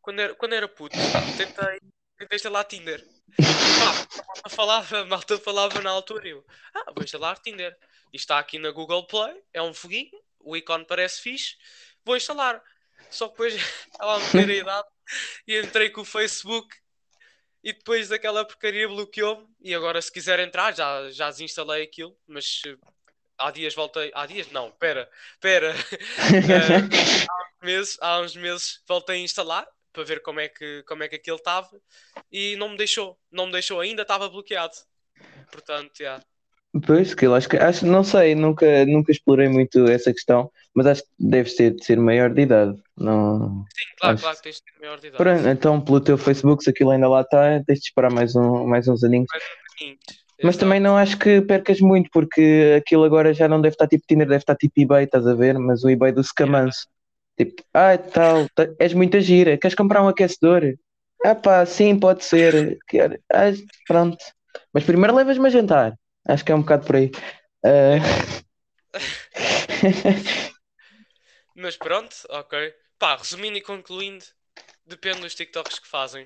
quando, 0.00 0.20
era, 0.20 0.34
quando 0.34 0.54
era 0.54 0.68
puto, 0.68 0.96
tentei, 1.36 1.78
tentei 2.16 2.36
instalar 2.36 2.64
Tinder. 2.64 3.04
A 3.38 4.26
malta 4.26 4.48
falava, 4.48 4.98
a 5.00 5.04
malta 5.04 5.38
falava 5.38 5.80
na 5.80 5.90
altura. 5.90 6.28
Eu, 6.28 6.44
ah, 6.74 6.92
vou 6.94 7.04
instalar 7.04 7.38
Tinder. 7.38 7.76
E 8.12 8.16
está 8.16 8.38
aqui 8.38 8.58
na 8.58 8.70
Google 8.70 9.06
Play, 9.06 9.36
é 9.52 9.60
um 9.60 9.74
foguinho, 9.74 10.10
o 10.40 10.56
ícone 10.56 10.86
parece 10.86 11.20
fixe, 11.20 11.56
vou 12.04 12.16
instalar. 12.16 12.62
Só 13.10 13.26
que 13.28 13.32
depois 13.32 13.54
estava 13.92 14.16
a 14.16 14.18
meter 14.18 14.50
a 14.50 14.54
idade 14.54 14.88
e 15.46 15.60
entrei 15.60 15.90
com 15.90 16.00
o 16.00 16.04
Facebook 16.04 16.74
e 17.62 17.72
depois 17.72 18.08
daquela 18.08 18.44
porcaria 18.44 18.88
bloqueou-me. 18.88 19.46
E 19.60 19.74
agora, 19.74 20.00
se 20.00 20.12
quiser 20.12 20.40
entrar, 20.40 20.74
já, 20.74 21.10
já 21.10 21.28
desinstalei 21.28 21.82
aquilo, 21.82 22.16
mas 22.26 22.62
há 23.36 23.50
dias 23.50 23.74
voltei. 23.74 24.10
Há 24.14 24.26
dias? 24.26 24.50
Não, 24.50 24.70
pera, 24.72 25.10
pera. 25.40 25.74
uh, 25.74 25.76
há, 27.30 27.64
meses, 27.64 27.98
há 28.00 28.20
uns 28.20 28.34
meses 28.36 28.82
voltei 28.86 29.16
a 29.16 29.24
instalar 29.24 29.66
para 29.98 30.04
ver 30.04 30.22
como 30.22 30.38
é 30.38 30.48
que, 30.48 30.84
como 30.84 31.02
é 31.02 31.08
que 31.08 31.16
aquilo 31.16 31.38
estava 31.38 31.68
e 32.30 32.54
não 32.54 32.68
me 32.68 32.76
deixou. 32.76 33.18
Não 33.32 33.46
me 33.46 33.52
deixou 33.52 33.80
ainda, 33.80 34.02
estava 34.02 34.28
bloqueado. 34.28 34.74
Portanto, 35.50 35.90
já. 35.98 36.04
Yeah. 36.04 36.24
Pois, 36.86 37.14
que 37.14 37.26
eu 37.26 37.34
acho 37.34 37.48
que 37.48 37.56
acho, 37.56 37.84
não 37.84 38.04
sei, 38.04 38.34
nunca, 38.34 38.86
nunca 38.86 39.10
explorei 39.10 39.48
muito 39.48 39.88
essa 39.88 40.12
questão, 40.12 40.52
mas 40.74 40.86
acho 40.86 41.02
que 41.02 41.08
deves 41.18 41.56
ter 41.56 41.74
de 41.74 41.84
ser 41.84 41.98
maior 41.98 42.32
de 42.32 42.42
idade. 42.42 42.80
Não, 42.96 43.64
Sim, 43.74 43.84
claro, 43.98 44.14
acho... 44.14 44.22
claro 44.22 44.36
que 44.36 44.42
tens 44.44 44.56
de 44.56 44.62
ser 44.62 44.80
maior 44.80 45.00
de 45.00 45.06
idade. 45.08 45.22
Pronto, 45.22 45.48
então 45.48 45.80
pelo 45.80 46.00
teu 46.00 46.18
Facebook, 46.18 46.62
se 46.62 46.70
aquilo 46.70 46.90
ainda 46.90 47.08
lá 47.08 47.22
está, 47.22 47.64
tens 47.66 47.80
de 47.80 47.86
esperar 47.86 48.12
mais, 48.12 48.36
um, 48.36 48.66
mais 48.66 48.86
uns 48.86 49.02
aninhos. 49.02 49.26
Mais. 49.32 49.44
Mas 50.40 50.54
Exato. 50.54 50.58
também 50.58 50.78
não 50.78 50.96
acho 50.96 51.18
que 51.18 51.40
percas 51.40 51.80
muito, 51.80 52.10
porque 52.12 52.76
aquilo 52.78 53.02
agora 53.02 53.34
já 53.34 53.48
não 53.48 53.60
deve 53.60 53.74
estar 53.74 53.88
tipo 53.88 54.04
Tinder, 54.06 54.28
deve 54.28 54.42
estar 54.42 54.54
tipo 54.54 54.80
eBay, 54.80 55.04
estás 55.04 55.26
a 55.26 55.34
ver? 55.34 55.58
Mas 55.58 55.82
o 55.82 55.90
eBay 55.90 56.12
do 56.12 56.22
Scamanço. 56.22 56.86
Tipo, 57.38 57.62
ah, 57.72 57.96
tal, 57.96 58.46
és 58.80 58.92
muita 58.92 59.20
gira, 59.20 59.56
queres 59.56 59.76
comprar 59.76 60.02
um 60.02 60.08
aquecedor? 60.08 60.74
Ah 61.24 61.34
pá, 61.34 61.64
sim, 61.64 61.98
pode 61.98 62.24
ser. 62.24 62.78
Quero. 62.88 63.18
Ah, 63.32 63.52
pronto. 63.86 64.18
Mas 64.72 64.84
primeiro 64.84 65.14
levas-me 65.14 65.46
a 65.46 65.50
jantar. 65.50 65.94
Acho 66.26 66.44
que 66.44 66.50
é 66.52 66.54
um 66.54 66.62
bocado 66.62 66.84
por 66.86 66.96
aí. 66.96 67.10
Ah, 67.64 67.98
Mas 71.54 71.76
pronto, 71.76 72.14
ok. 72.28 72.74
Pá, 72.98 73.16
resumindo 73.16 73.58
e 73.58 73.60
concluindo, 73.60 74.24
depende 74.86 75.20
dos 75.20 75.34
TikToks 75.34 75.78
que 75.78 75.88
fazem. 75.88 76.24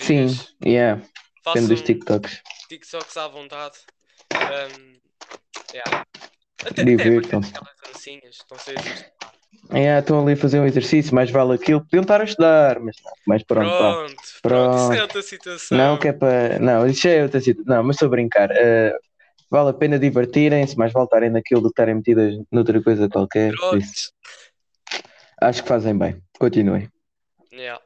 sim, 0.00 0.26
Raparigas, 0.26 0.54
yeah, 0.64 1.02
façam 1.42 1.62
depende 1.62 1.74
dos 1.74 1.82
TikToks. 1.82 2.42
TikToks 2.68 3.16
à 3.16 3.28
vontade. 3.28 3.78
Um, 4.34 4.98
yeah. 5.74 6.06
Até, 6.64 6.82
até 6.82 6.84
Divirtam-se. 6.84 7.50
aquelas 7.50 7.76
dancinhas, 7.86 8.36
estão 8.36 8.56
a 8.56 8.60
ser 8.60 8.78
exercitadas. 8.78 9.41
Yeah, 9.70 10.00
estão 10.00 10.20
ali 10.20 10.32
a 10.32 10.36
fazer 10.36 10.60
um 10.60 10.66
exercício, 10.66 11.14
mais 11.14 11.30
vale 11.30 11.54
aquilo. 11.54 11.80
Podiam 11.80 12.02
estar 12.02 12.20
a 12.20 12.24
estudar, 12.24 12.80
mas 12.80 12.96
não. 13.02 13.12
Mas 13.26 13.42
pronto, 13.42 13.70
pá. 13.70 13.92
Pronto, 13.92 14.14
pronto, 14.42 14.76
isso 14.76 14.92
é 14.92 14.96
Pronto. 14.96 15.02
outra 15.02 15.22
situação. 15.22 15.78
Não, 15.78 15.98
que 15.98 16.08
é 16.08 16.12
para. 16.12 16.58
Não, 16.58 16.86
isso 16.86 17.08
é 17.08 17.22
outra 17.22 17.40
situação. 17.40 17.76
Não, 17.76 17.84
mas 17.84 17.96
estou 17.96 18.06
a 18.06 18.10
brincar. 18.10 18.50
Ah, 18.50 18.98
vale 19.50 19.70
a 19.70 19.74
pena 19.74 19.98
divertirem-se, 19.98 20.76
mais 20.76 20.92
vale 20.92 21.04
estarem 21.04 21.30
naquilo 21.30 21.60
do 21.60 21.68
que 21.68 21.72
estarem 21.72 21.94
metidas 21.94 22.34
noutra 22.50 22.82
coisa 22.82 23.08
qualquer. 23.08 23.52
Pronto. 23.54 23.84
acho 25.40 25.62
que 25.62 25.68
fazem 25.68 25.96
bem. 25.96 26.22
Continuem. 26.38 26.88
Yeah. 27.52 27.82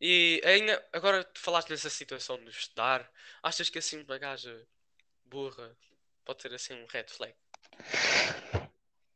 E 0.00 0.40
ainda, 0.44 0.82
agora 0.92 1.24
tu 1.24 1.40
falaste 1.40 1.68
dessa 1.68 1.90
situação 1.90 2.38
de 2.38 2.50
estudar, 2.50 3.08
achas 3.42 3.68
que 3.68 3.78
assim 3.78 4.02
uma 4.02 4.18
gaja 4.18 4.54
burra 5.26 5.76
pode 6.24 6.42
ser 6.42 6.54
assim 6.54 6.74
um 6.74 6.86
red 6.90 7.04
flag? 7.08 7.34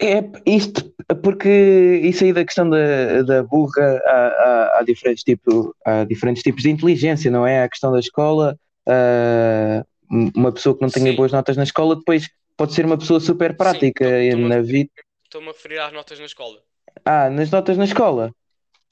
É 0.01 0.23
isto, 0.45 0.93
porque 1.23 2.01
isso 2.03 2.25
aí 2.25 2.33
da 2.33 2.45
questão 2.45 2.69
da, 2.69 3.23
da 3.23 3.43
burra, 3.45 4.01
há, 4.05 4.11
há, 4.27 4.79
há 4.79 4.83
diferentes 4.83 5.23
tipos, 5.23 5.73
há 5.87 6.05
diferentes 6.05 6.43
tipos 6.43 6.63
de 6.63 6.71
inteligência, 6.71 7.31
não 7.31 7.47
é? 7.47 7.63
A 7.63 7.69
questão 7.69 7.93
da 7.93 8.01
escola, 8.01 8.59
ah, 8.89 9.85
uma 10.11 10.53
pessoa 10.53 10.75
que 10.77 10.83
não 10.83 10.91
tenha 10.91 11.11
Sim. 11.11 11.17
boas 11.17 11.33
notas 11.33 11.57
na 11.57 11.63
escola, 11.63 11.97
depois 11.97 12.29
pode 12.57 12.75
ser 12.75 12.85
uma 12.85 12.99
pessoa 12.99 13.21
super 13.21 13.57
prática 13.57 14.05
tô- 14.05 14.31
tô-me 14.31 14.45
a- 14.45 14.49
na 14.49 14.61
vida. 14.63 14.91
Estou-me 15.25 15.49
a 15.49 15.53
referir 15.53 15.79
às 15.79 15.93
notas 15.93 16.19
na 16.19 16.27
escola. 16.27 16.59
Ah, 17.05 17.31
nas 17.31 17.51
notas 17.51 17.77
na 17.77 17.85
escola. 17.85 18.33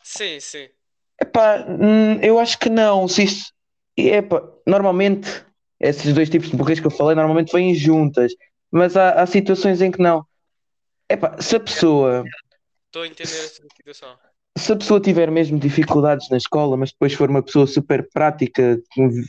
Sim, 0.02 0.38
sim. 0.40 0.68
Epá, 1.20 1.64
hum, 1.68 2.18
eu 2.22 2.38
acho 2.38 2.58
que 2.58 2.68
não. 2.68 3.06
Se 3.06 3.24
isso, 3.24 3.52
epá, 3.96 4.42
normalmente, 4.66 5.28
esses 5.80 6.12
dois 6.14 6.30
tipos 6.30 6.48
de 6.50 6.56
burrice 6.56 6.80
que 6.80 6.86
eu 6.86 6.90
falei, 6.90 7.14
normalmente 7.14 7.52
vêm 7.52 7.74
juntas, 7.74 8.32
mas 8.70 8.96
há, 8.96 9.10
há 9.20 9.26
situações 9.26 9.80
em 9.82 9.90
que 9.90 10.00
não. 10.00 10.24
Epá, 11.12 11.36
se 11.40 11.56
a 11.56 11.60
pessoa, 11.60 12.24
Estou 12.86 13.02
a 13.02 13.06
entender 13.06 13.44
essa 13.44 13.62
situação. 13.76 14.16
se 14.56 14.72
a 14.72 14.76
pessoa 14.76 15.00
tiver 15.00 15.30
mesmo 15.30 15.58
dificuldades 15.58 16.28
na 16.30 16.36
escola, 16.38 16.76
mas 16.76 16.90
depois 16.90 17.12
for 17.14 17.28
uma 17.28 17.42
pessoa 17.42 17.66
super 17.66 18.08
prática, 18.12 18.80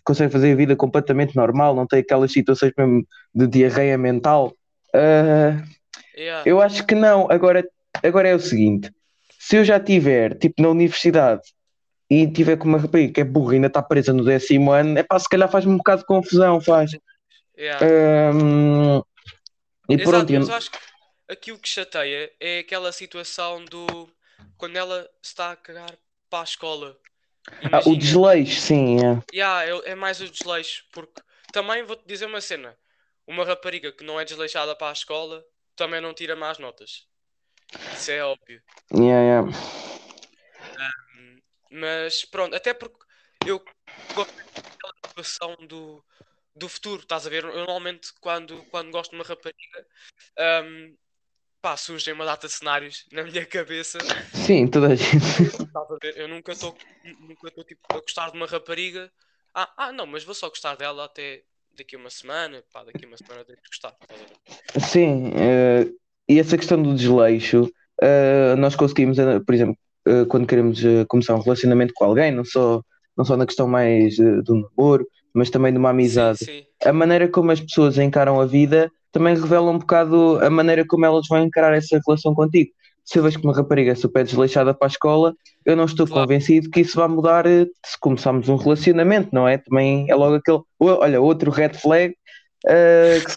consegue 0.06 0.32
fazer 0.32 0.54
a 0.54 0.56
vida 0.56 0.76
completamente 0.76 1.36
normal, 1.36 1.76
não 1.76 1.86
tem 1.88 2.00
aquelas 2.00 2.32
situações 2.32 2.72
mesmo 2.78 3.06
de 3.36 3.48
diarreia 3.48 3.98
mental, 3.98 4.54
ah, 4.96 5.62
Yeah. 6.15 6.48
eu 6.48 6.62
acho 6.62 6.86
que 6.86 6.93
não. 6.93 7.28
Agora, 7.32 7.67
agora 8.04 8.28
é 8.30 8.36
o 8.36 8.39
seguinte: 8.39 8.91
se 9.39 9.56
eu 9.58 9.63
já 9.65 9.80
tiver, 9.80 10.38
tipo, 10.38 10.62
na 10.62 10.69
universidade 10.69 11.41
e 12.08 12.28
tiver 12.32 12.56
com 12.56 12.67
uma 12.67 12.78
rapariga 12.78 13.13
que 13.13 13.22
é 13.22 13.24
burra 13.24 13.54
e 13.54 13.56
ainda 13.56 13.67
está 13.67 13.82
presa 13.82 14.13
no 14.13 14.24
décimo 14.24 14.72
ano, 14.72 14.98
é 15.00 15.02
pá, 15.04 15.17
se 15.17 15.28
calhar 15.28 15.50
faz-me 15.50 15.74
um 15.74 15.78
bocado 15.78 16.02
de 16.02 16.08
confusão, 16.08 16.62
faz. 16.62 16.91
Yeah. 17.58 17.84
Ahm, 18.32 19.02
e 19.89 19.93
Exato, 19.96 20.10
pronto, 20.10 20.34
eu- 20.34 20.39
mas 20.39 20.50
eu 20.50 20.56
acho 20.56 20.72
que 20.72 20.78
aquilo 21.28 21.60
que 21.60 21.68
chateia 21.68 22.32
é 22.40 22.60
aquela 22.60 22.92
situação 22.92 23.64
do 23.66 24.10
quando 24.58 24.76
ela 24.78 25.10
está 25.22 25.52
a 25.52 25.56
cagar 25.56 25.98
para 26.30 26.42
a 26.42 26.44
escola. 26.44 26.98
ah, 27.72 27.82
o 27.86 27.96
desleixo, 27.96 28.62
sim, 28.62 28.98
é. 28.98 29.22
yeah, 29.34 29.66
é, 29.66 29.92
é 29.92 29.96
mais 29.96 30.22
o 30.22 30.30
desleixo, 30.30 30.86
porque 30.92 31.22
também 31.52 31.84
vou-te 31.84 32.06
dizer 32.08 32.26
uma 32.26 32.42
cena: 32.42 32.78
uma 33.28 33.46
rapariga 33.46 33.92
que 33.92 34.04
não 34.04 34.20
é 34.20 34.26
desleixada 34.26 34.76
para 34.76 34.90
a 34.90 34.94
escola 34.94 35.46
também 35.76 36.02
não 36.02 36.14
tira 36.14 36.36
más 36.36 36.60
notas. 36.60 37.08
Isso 37.94 38.12
é 38.12 38.24
óbvio. 38.24 38.62
Yeah, 38.94 39.22
yeah. 39.22 39.84
Mas 41.74 42.24
pronto, 42.26 42.56
até 42.56 42.72
porque 42.72 43.04
eu 43.48 43.60
gosto 44.14 44.34
daquela 44.36 44.94
situação 45.08 45.68
do, 45.68 46.06
do 46.56 46.70
futuro, 46.70 47.02
estás 47.02 47.26
a 47.26 47.30
ver? 47.32 47.44
Eu 47.44 47.56
normalmente 47.56 48.14
quando, 48.22 48.64
quando 48.66 48.92
gosto 48.92 49.10
de 49.10 49.18
uma 49.18 49.24
rapariga, 49.24 49.88
hum, 50.64 50.96
pá, 51.63 51.78
surgem 51.78 52.13
uma 52.13 52.26
data 52.26 52.45
de 52.45 52.54
cenários 52.54 53.06
na 53.10 53.23
minha 53.23 53.45
cabeça. 53.45 53.97
Sim, 54.34 54.67
toda 54.67 54.88
a 54.88 54.95
gente. 54.95 55.15
Eu 56.17 56.28
nunca 56.28 56.52
estou 56.52 56.76
nunca 57.21 57.49
tipo 57.63 57.82
a 57.89 58.02
gostar 58.02 58.30
de 58.32 58.38
uma 58.38 58.45
rapariga. 58.45 59.10
Ah, 59.56 59.69
ah, 59.78 59.91
não, 59.93 60.06
mas 60.06 60.26
vou 60.26 60.36
só 60.36 60.49
gostar 60.49 60.76
dela 60.76 61.06
até 61.06 61.43
daqui 61.76 61.95
a 61.95 61.99
uma 61.99 62.10
semana, 62.10 62.62
pá, 62.71 62.84
daqui 62.84 63.06
a 63.06 63.08
uma 63.08 63.17
semana 63.17 63.45
gostar, 63.67 63.95
estás 64.02 64.21
a 64.21 64.26
ver? 64.26 64.86
Sim, 64.86 65.32
eh, 65.36 65.88
e 66.28 66.38
essa 66.39 66.58
questão 66.58 66.82
do 66.82 66.93
desleixo, 66.95 67.71
eh, 68.02 68.56
nós 68.58 68.76
conseguimos, 68.76 69.17
eh, 69.17 69.39
por 69.39 69.56
exemplo, 69.56 69.78
eh, 70.06 70.26
quando 70.26 70.45
queremos 70.45 70.82
começar 71.08 71.36
um 71.36 71.41
relacionamento 71.41 71.93
com 71.95 72.04
alguém, 72.04 72.32
não 72.32 72.43
só, 72.43 72.82
não 73.15 73.23
só 73.23 73.38
na 73.38 73.45
questão 73.45 73.67
mais 73.67 74.17
do 74.17 74.67
namoro, 74.78 75.08
mas 75.34 75.49
também 75.49 75.71
de 75.71 75.78
uma 75.78 75.91
amizade. 75.91 76.39
Sim, 76.39 76.45
sim. 76.45 76.65
a 76.84 76.91
maneira 76.91 77.28
como 77.28 77.52
as 77.52 77.62
pessoas 77.62 77.97
encaram 77.97 78.39
a 78.41 78.45
vida 78.45 78.91
também 79.13 79.36
revela 79.39 79.71
um 79.71 79.78
bocado 79.78 80.39
a 80.43 80.49
maneira 80.49 80.84
como 80.86 81.06
elas 81.06 81.26
vão 81.30 81.41
encarar 81.41 81.73
essa 81.73 81.99
relação 82.06 82.34
contigo. 82.36 82.71
Se 83.06 83.19
eu 83.19 83.23
vejo 83.23 83.39
que 83.39 83.45
uma 83.45 83.56
rapariga 83.56 83.91
é 83.91 83.95
super 83.95 84.23
desleixada 84.26 84.73
para 84.73 84.88
a 84.88 84.91
escola, 84.91 85.36
eu 85.65 85.76
não 85.76 85.86
estou 85.86 86.08
Claro. 86.08 86.21
convencido 86.28 86.69
que 86.69 86.82
isso 86.82 86.95
vai 86.97 87.08
mudar 87.08 87.45
eh, 87.45 87.65
se 87.86 87.99
começarmos 87.99 88.49
um 88.49 88.56
relacionamento, 88.56 89.30
não 89.32 89.47
é? 89.47 89.58
Também 89.58 90.10
é 90.10 90.15
logo 90.15 90.36
aquele. 90.36 90.60
Olha, 90.80 91.21
outro 91.21 91.52
red 91.52 91.73
flag 91.73 92.15
eh, 92.67 93.19
que 93.23 93.32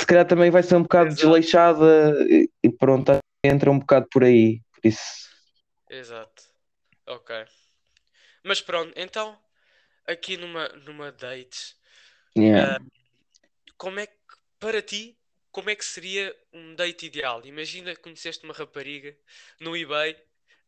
se- 0.00 0.06
calhar 0.06 0.26
também 0.26 0.50
vai 0.50 0.62
ser 0.62 0.76
um 0.76 0.82
bocado 0.82 1.08
Exato. 1.08 1.22
desleixada 1.22 2.16
e 2.62 2.70
pronto, 2.78 3.12
entra 3.44 3.70
um 3.70 3.78
bocado 3.80 4.06
por 4.10 4.24
aí. 4.24 4.60
Por 4.72 4.88
isso, 4.88 5.28
Exato. 5.90 6.44
Ok. 7.08 7.34
Mas 8.44 8.60
pronto, 8.60 8.92
então, 8.96 9.36
aqui 10.06 10.36
numa, 10.36 10.68
numa 10.86 11.10
date, 11.10 11.74
yeah. 12.38 12.78
como 13.76 13.98
é 13.98 14.06
que, 14.06 14.14
para 14.60 14.82
ti, 14.82 15.16
como 15.50 15.70
é 15.70 15.74
que 15.74 15.84
seria 15.84 16.34
um 16.52 16.74
date 16.76 17.06
ideal? 17.06 17.44
Imagina 17.44 17.94
que 17.94 18.02
conheceste 18.02 18.44
uma 18.44 18.54
rapariga 18.54 19.16
no 19.60 19.76
eBay. 19.76 20.16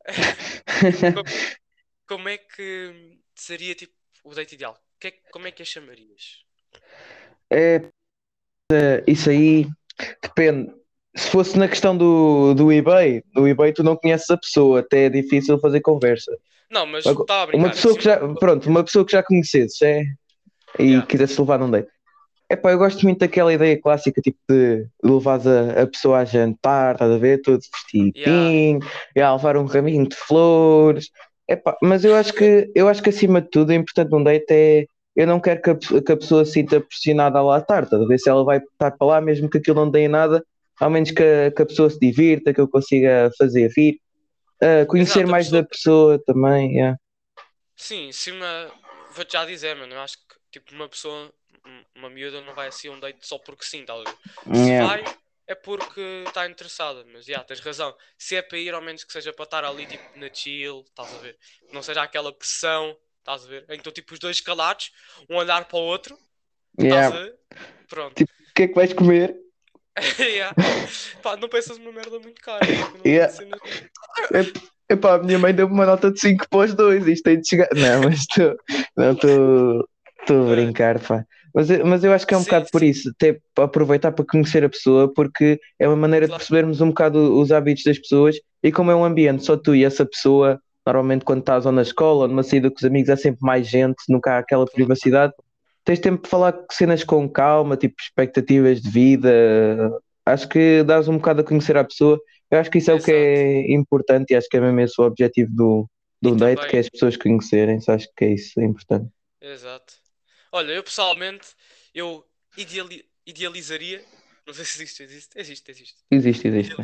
como, 1.15 1.25
como 2.07 2.29
é 2.29 2.39
que 2.39 3.21
seria 3.35 3.75
tipo 3.75 3.95
o 4.25 4.35
date 4.35 4.55
ideal? 4.55 4.77
Que 4.99 5.09
é 5.09 5.11
que- 5.13 5.23
como 5.31 5.47
é 5.47 5.53
que 5.53 5.63
a 5.63 5.65
chamarias? 5.67 6.45
É, 7.51 7.83
isso 9.07 9.31
aí 9.31 9.67
depende. 10.23 10.73
Se 11.15 11.29
fosse 11.31 11.59
na 11.59 11.69
questão 11.69 11.97
do, 11.97 12.55
do 12.55 12.73
eBay, 12.73 13.23
do 13.35 13.47
eBay 13.47 13.73
tu 13.73 13.83
não 13.83 13.97
conheces 13.97 14.31
a 14.31 14.37
pessoa, 14.37 14.81
até 14.81 15.05
é 15.05 15.11
difícil 15.11 15.59
fazer 15.59 15.81
conversa. 15.81 16.33
Não, 16.71 16.87
mas 16.87 17.05
Agora, 17.05 17.23
estava 17.23 17.43
a 17.43 17.47
brincar. 17.47 17.65
Uma 17.67 17.71
pessoa 17.71 17.95
que 17.97 18.05
já, 18.05 18.35
pronto, 18.37 18.69
uma 18.69 18.83
pessoa 18.85 19.05
que 19.05 19.13
já 19.13 19.23
conhecesses, 19.23 19.83
é, 19.83 20.03
e 20.79 20.85
Yeah. 20.85 21.07
quisesse 21.07 21.39
levar 21.41 21.59
num 21.59 21.71
date. 21.71 21.91
Epá, 22.53 22.71
eu 22.71 22.79
gosto 22.79 23.03
muito 23.03 23.19
daquela 23.21 23.53
ideia 23.53 23.81
clássica, 23.81 24.21
tipo 24.21 24.39
de 24.47 24.87
levar 25.03 25.41
a, 25.49 25.83
a 25.83 25.87
pessoa 25.87 26.19
a 26.19 26.25
jantar, 26.27 26.95
estás 26.97 27.11
a 27.11 27.17
ver, 27.17 27.41
todo 27.41 27.63
vestidinho, 27.73 28.79
e 29.17 29.21
a 29.23 29.35
levar 29.35 29.57
um 29.57 29.65
raminho 29.65 30.07
de 30.07 30.15
flores. 30.15 31.09
Epá, 31.49 31.75
mas 31.83 32.05
eu 32.05 32.15
acho 32.15 32.35
que, 32.35 32.71
eu 32.75 32.89
acho 32.89 33.03
que 33.03 33.09
acima 33.09 33.41
de 33.41 33.49
tudo, 33.49 33.71
o 33.71 33.73
importante 33.73 34.11
num 34.11 34.23
date 34.23 34.45
é, 34.51 34.85
eu 35.17 35.27
não 35.27 35.41
quero 35.41 35.63
que 35.63 35.71
a, 35.71 36.03
que 36.03 36.13
a 36.13 36.17
pessoa 36.17 36.45
se 36.45 36.53
sinta 36.53 36.79
pressionada 36.79 37.39
a 37.39 37.43
lá 37.43 37.59
estar, 37.59 37.85
estás 37.85 38.03
a 38.03 38.07
ver 38.07 38.19
se 38.19 38.29
ela 38.29 38.45
vai 38.45 38.59
estar 38.59 38.91
para 38.91 39.07
lá, 39.07 39.21
mesmo 39.23 39.49
que 39.49 39.57
aquilo 39.57 39.77
não 39.77 39.91
dê 39.91 40.01
em 40.01 40.09
nada, 40.09 40.45
ao 40.79 40.91
menos 40.91 41.11
que 41.11 41.23
a, 41.23 41.51
que 41.51 41.63
a 41.63 41.67
pessoa 41.67 41.89
se 41.89 41.99
divirta, 41.99 42.53
que 42.53 42.61
eu 42.61 42.69
consiga 42.69 43.31
fazer 43.39 43.71
rir. 43.75 43.99
Ah, 44.63 44.85
conhecer 44.87 45.21
Exato, 45.21 45.31
mais 45.31 45.47
pessoa- 45.47 45.63
da 45.63 45.69
pessoa 45.69 46.23
também, 46.27 46.73
yeah. 46.75 46.99
Sim, 47.77 48.11
uma. 48.33 48.71
Vou-te 49.15 49.33
já 49.33 49.45
dizer, 49.45 49.75
mano. 49.75 49.95
Eu 49.95 50.01
acho 50.01 50.19
que 50.19 50.61
tipo 50.61 50.75
uma 50.75 50.89
pessoa, 50.89 51.33
uma 51.97 52.11
miúda, 52.11 52.41
não 52.43 52.55
vai 52.55 52.69
assim 52.69 52.89
a 52.89 52.93
um 52.93 53.01
date 53.01 53.27
só 53.27 53.39
porque 53.39 53.65
sim, 53.65 53.81
estás 53.83 54.01
a 54.01 54.05
ver? 54.05 54.17
Se 54.57 54.71
Yeah. 54.71 54.87
vai, 54.89 55.05
é 55.47 55.55
porque 55.55 56.01
está 56.27 56.47
interessada. 56.49 57.05
Mas 57.13 57.25
já, 57.27 57.43
tens 57.45 57.61
razão. 57.61 57.95
Se 58.19 58.37
é 58.37 58.43
para 58.43 58.59
ir, 58.59 58.75
ao 58.75 58.83
menos 58.83 59.05
que 59.05 59.13
seja 59.13 59.33
para 59.33 59.45
estar 59.45 59.65
ali 59.65 59.87
tipo 59.87 60.03
na 60.19 60.29
chill, 60.33 60.85
estás 60.89 61.15
a 61.15 61.19
ver? 61.19 61.37
Não 61.73 61.83
seja 61.83 62.03
aquela 62.03 62.33
pressão, 62.33 62.97
estás 63.19 63.45
a 63.45 63.49
ver? 63.49 63.65
Estão 63.69 63.93
tipo 63.93 64.13
os 64.15 64.19
dois 64.21 64.41
calados, 64.41 64.91
um 65.29 65.37
olhar 65.37 65.65
para 65.67 65.79
o 65.79 65.83
outro, 65.83 66.17
estás 66.79 66.93
Yeah. 66.93 67.17
a 67.17 67.21
ver? 67.23 67.35
Pronto. 67.89 68.23
O 68.23 68.55
que 68.55 68.63
é 68.63 68.69
que 68.69 68.75
vais 68.75 68.93
comer? 68.93 69.37
Yeah. 70.19 70.55
Pá, 71.23 71.37
não 71.37 71.49
pensas 71.51 71.77
numa 71.79 71.93
merda 71.93 72.19
muito 72.19 72.41
cara. 72.41 72.65
não 72.67 73.01
Yeah. 73.05 73.33
cenas- 73.33 73.61
Epá, 74.89 75.15
a 75.15 75.19
minha 75.19 75.39
mãe 75.39 75.55
deu-me 75.55 75.73
uma 75.73 75.87
nota 75.87 76.11
de 76.11 76.21
5 76.21 76.47
para 76.49 76.61
os 76.67 76.75
dois, 76.75 77.07
isto 77.07 77.23
tem 77.25 77.41
de 77.41 77.49
chegar. 77.49 77.69
Não, 77.75 78.03
mas 78.03 78.21
estou 78.21 78.57
não 78.97 79.13
estou 79.13 79.89
estou 80.21 80.47
a 80.47 80.51
brincar, 80.55 80.99
pá. 81.01 81.25
Mas, 81.55 81.71
eu- 81.71 81.85
mas 81.87 82.03
eu 82.05 82.13
acho 82.13 82.27
que 82.27 82.35
é 82.35 82.37
um 82.39 82.43
Sim, 82.43 82.43
bocado 82.43 82.69
por 82.73 82.83
isso, 82.83 83.11
até 83.11 83.39
aproveitar 83.59 84.13
para 84.13 84.25
conhecer 84.25 84.65
a 84.65 84.69
pessoa, 84.69 85.13
porque 85.13 85.61
é 85.79 85.87
uma 85.87 85.97
maneira 85.97 86.27
de 86.29 86.35
claro, 86.35 86.37
percebermos 86.37 86.81
um 86.81 86.89
bocado 86.89 87.39
os 87.39 87.53
hábitos 87.53 87.85
das 87.85 87.99
pessoas 87.99 88.37
e 88.63 88.73
como 88.73 88.91
é 88.91 88.97
um 88.97 89.05
ambiente. 89.05 89.45
Só 89.45 89.57
tu 89.57 89.75
e 89.75 89.85
essa 89.85 90.07
pessoa, 90.07 90.61
normalmente 90.87 91.25
quando 91.25 91.41
estás 91.41 91.67
ou 91.67 91.73
na 91.73 91.83
escola 91.83 92.23
ou 92.23 92.29
numa 92.29 92.43
saída 92.43 92.71
com 92.71 92.77
os 92.77 92.85
amigos 92.85 93.11
há 93.11 93.17
sempre 93.17 93.41
mais 93.43 93.67
gente, 93.69 93.97
nunca 94.09 94.33
há 94.35 94.39
aquela 94.39 94.67
privacidade, 94.67 95.33
tens 95.85 96.01
tempo 96.01 96.23
de 96.23 96.29
falar 96.29 96.55
cenas 96.71 97.05
com 97.05 97.29
calma, 97.29 97.77
tipo 97.77 97.95
expectativas 98.01 98.81
de 98.81 98.91
vida, 98.91 99.31
acho 100.27 100.49
que 100.49 100.83
dás 100.85 101.09
um 101.09 101.17
bocado 101.17 101.41
a 101.41 101.45
conhecer 101.45 101.77
a 101.77 101.85
pessoa, 101.85 102.19
eu 102.51 102.59
acho 102.59 102.71
que 102.71 102.79
isso 102.79 102.91
é 102.91 102.95
o 102.95 103.01
que 103.01 103.11
é 103.13 103.73
importante 103.73 104.33
e 104.33 104.37
acho 104.37 104.49
que 104.49 104.57
é 104.57 104.61
mesmo 104.61 104.81
esse 104.81 105.01
o 105.01 105.05
objetivo 105.05 105.51
do, 105.55 105.89
E 106.23 106.31
do 106.31 106.37
date, 106.37 106.67
que 106.67 106.77
é 106.77 106.81
também, 106.81 106.81
as 106.81 106.89
pessoas 106.91 107.17
conhecerem-se, 107.17 107.91
acho 107.91 108.09
que 108.17 108.25
é 108.25 108.35
isso, 108.35 108.61
é 108.61 108.65
importante. 108.65 109.09
exato. 109.41 109.95
Olha, 110.53 110.73
eu 110.73 110.85
pessoalmente, 110.85 111.49
eu 111.95 112.25
ideali- 112.57 113.09
idealizaria, 113.27 114.09
não 114.47 114.55
sei 114.55 114.65
se 114.65 114.83
existe, 114.83 115.03
existe, 115.03 115.39
existe, 115.39 115.71
existe. 115.71 116.05
Existe, 116.11 116.47
existe. 116.49 116.77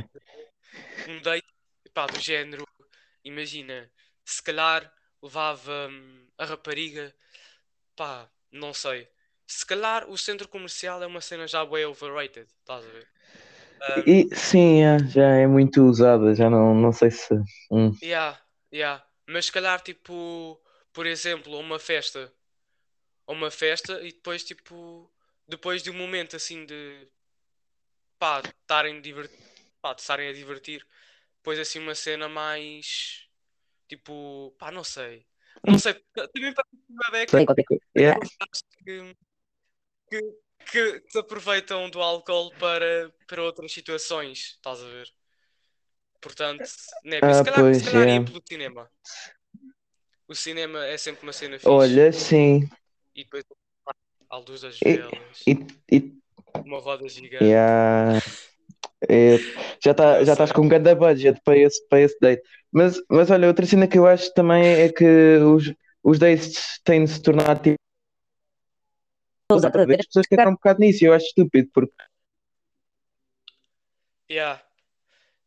um 1.07 1.21
date, 1.21 1.47
pá, 1.95 2.07
do 2.07 2.19
género, 2.19 2.67
imagina, 3.25 3.91
se 4.25 4.43
calhar 4.43 4.93
levava 5.23 5.89
hum, 5.91 6.29
a 6.39 6.45
rapariga, 6.45 7.15
pá, 7.97 8.31
não 8.53 8.75
sei. 8.75 9.09
Se 9.47 9.67
calhar 9.67 10.09
o 10.11 10.19
centro 10.19 10.49
comercial 10.49 11.03
é 11.03 11.07
uma 11.09 11.21
cena 11.21 11.47
já 11.49 11.65
way 11.65 11.85
overrated, 11.87 12.49
estás 12.61 12.87
a 12.87 12.91
ver? 12.91 13.09
Um, 13.83 14.07
E 14.07 14.29
sim, 14.35 14.83
é, 14.83 14.99
já 15.09 15.27
é 15.37 15.47
muito 15.47 15.83
usada, 15.83 16.35
já 16.35 16.49
não, 16.51 16.75
não 16.75 16.93
sei 16.93 17.11
se. 17.11 17.35
hum. 17.71 17.93
yeah, 18.03 18.37
yeah. 18.73 19.03
Mas 19.29 19.47
se 19.47 19.53
calhar, 19.53 19.81
tipo, 19.83 20.61
por 20.93 21.07
exemplo, 21.07 21.55
a 21.57 21.59
uma 21.59 21.79
festa, 21.79 22.33
a 23.29 23.33
uma 23.33 23.51
festa 23.51 24.01
e 24.01 24.11
depois, 24.11 24.43
tipo, 24.43 25.09
depois 25.47 25.83
de 25.83 25.91
um 25.91 25.95
momento 25.95 26.35
assim 26.35 26.65
de, 26.65 27.07
pá, 28.19 28.41
estarem 28.41 29.01
divert... 29.01 29.31
pá, 29.83 29.93
de 29.93 30.01
estarem 30.01 30.29
a 30.29 30.33
divertir, 30.33 30.85
depois 31.37 31.59
assim 31.59 31.79
uma 31.79 31.95
cena 31.95 32.29
mais, 32.29 33.29
tipo, 33.87 34.55
pá, 34.59 34.73
não 34.73 34.83
sei. 34.83 35.27
Não 35.65 35.79
sei, 35.79 35.95
também 36.15 36.55
para 36.55 36.65
uma 36.89 37.11
beca, 37.11 37.39
que, 38.85 39.15
que, 40.09 40.23
que 40.71 41.05
se 41.11 41.19
aproveitam 41.19 41.91
do 41.91 42.01
álcool 42.01 42.51
para, 42.59 43.13
para 43.27 43.43
outras 43.43 43.73
situações, 43.73 44.55
estás 44.57 44.81
a 44.81 44.87
ver? 44.87 45.13
Portanto, 46.21 46.65
né, 47.05 47.19
Ah, 47.23 47.35
se 47.35 47.45
calhar, 47.45 47.61
pois, 47.61 47.77
se 47.77 47.85
calhar 47.85 48.03
ia 48.03 48.09
yeah. 48.15 48.31
pelo 48.31 48.43
cinema. 48.47 48.91
O 50.27 50.35
cinema 50.35 50.85
é 50.87 50.97
sempre 50.97 51.23
uma 51.25 51.33
cena 51.33 51.57
fixe. 51.57 51.69
Olha, 51.69 52.13
sim. 52.13 52.69
E 53.19 53.25
depois 53.25 53.45
à 54.31 54.37
luz 54.37 54.61
das 54.61 54.79
E, 54.81 54.93
velas, 54.93 55.45
e, 55.49 55.53
e 55.91 56.13
uma 56.65 56.79
roda 56.79 57.09
gigante. 57.09 57.43
yeah, 57.43 58.21
é, 59.09 59.39
já, 59.83 59.93
tá, 59.93 60.23
já 60.23 60.35
estás 60.35 60.53
com 60.53 60.63
um 60.63 60.69
grande 60.69 60.95
budget 60.95 61.41
para 61.45 61.59
esse, 61.59 61.85
para 61.89 62.01
esse 62.01 62.17
date. 62.21 62.49
Mas, 62.71 63.03
mas 63.11 63.29
olha, 63.29 63.49
outra 63.49 63.67
cena 63.67 63.89
que 63.89 63.99
eu 63.99 64.07
acho 64.07 64.33
também 64.35 64.63
é 64.65 64.93
que 64.93 65.39
os, 65.39 65.75
os 66.05 66.21
dates 66.21 66.81
têm 66.85 67.05
de 67.05 67.11
se 67.11 67.21
tornar 67.21 67.59
tipo. 67.61 67.75
As 69.51 70.07
pessoas 70.07 70.27
querem 70.29 70.47
um 70.47 70.53
bocado 70.53 70.79
nisso 70.79 71.05
eu 71.05 71.13
acho 71.13 71.27
estúpido, 71.27 71.69
porque 71.75 71.93
Yeah. 74.31 74.63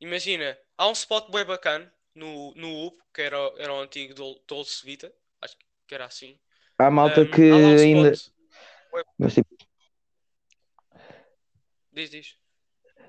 Imagina, 0.02 0.58
há 0.78 0.88
um 0.90 0.92
spot 0.94 1.32
bem 1.32 1.46
bacana 1.46 1.94
no, 2.16 2.54
no 2.56 2.88
UP, 2.88 3.02
que 3.14 3.22
era, 3.22 3.38
era 3.58 3.74
o 3.74 3.80
antigo 3.80 4.14
Dol- 4.14 4.44
Dolce 4.48 4.84
Vita, 4.86 5.14
acho 5.40 5.56
que 5.88 5.96
era 5.96 6.06
assim. 6.06 6.38
Há 6.88 6.92
malta 6.92 7.22
Um, 7.22 7.26
que 7.26 7.50
há 7.50 7.56
um 7.56 7.78
ainda. 7.78 8.14
Mas 9.18 9.34
tipo, 9.34 9.56
Diz, 11.94 12.10
diz. 12.10 12.36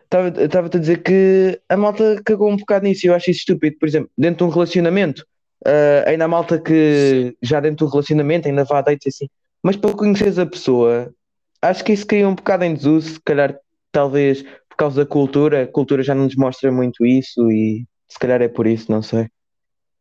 Estava-te 0.04 0.76
a 0.76 0.80
dizer 0.80 1.02
que 1.02 1.60
a 1.68 1.76
malta 1.76 2.20
cagou 2.24 2.50
um 2.50 2.56
bocado 2.56 2.84
nisso 2.84 3.06
eu 3.06 3.14
acho 3.14 3.30
isso 3.30 3.40
estúpido. 3.40 3.78
Por 3.78 3.88
exemplo, 3.88 4.10
dentro 4.18 4.38
de 4.38 4.44
um 4.44 4.54
relacionamento, 4.54 5.26
ah, 5.64 6.04
ainda 6.06 6.24
há 6.24 6.28
malta 6.28 6.60
que 6.60 7.36
já 7.40 7.60
dentro 7.60 7.86
do 7.86 7.92
relacionamento 7.92 8.48
ainda 8.48 8.64
vá 8.64 8.80
a 8.80 8.82
dates 8.82 9.14
assim. 9.14 9.28
Mas 9.62 9.76
para 9.76 9.94
conheceres 9.94 10.38
a 10.38 10.44
pessoa, 10.44 11.14
acho 11.62 11.84
que 11.84 11.92
isso 11.92 12.06
caiu 12.06 12.28
um 12.28 12.34
bocado 12.34 12.64
em 12.64 12.74
desuso. 12.74 13.14
Se 13.14 13.20
calhar, 13.20 13.56
talvez 13.90 14.42
por 14.42 14.76
causa 14.76 15.04
da 15.04 15.08
cultura, 15.08 15.62
a 15.62 15.66
cultura 15.66 16.02
já 16.02 16.14
não 16.14 16.24
nos 16.24 16.36
mostra 16.36 16.72
muito 16.72 17.06
isso 17.06 17.50
e 17.50 17.86
se 18.08 18.18
calhar 18.18 18.42
é 18.42 18.48
por 18.48 18.66
isso, 18.66 18.90
não 18.90 19.00
sei. 19.02 19.28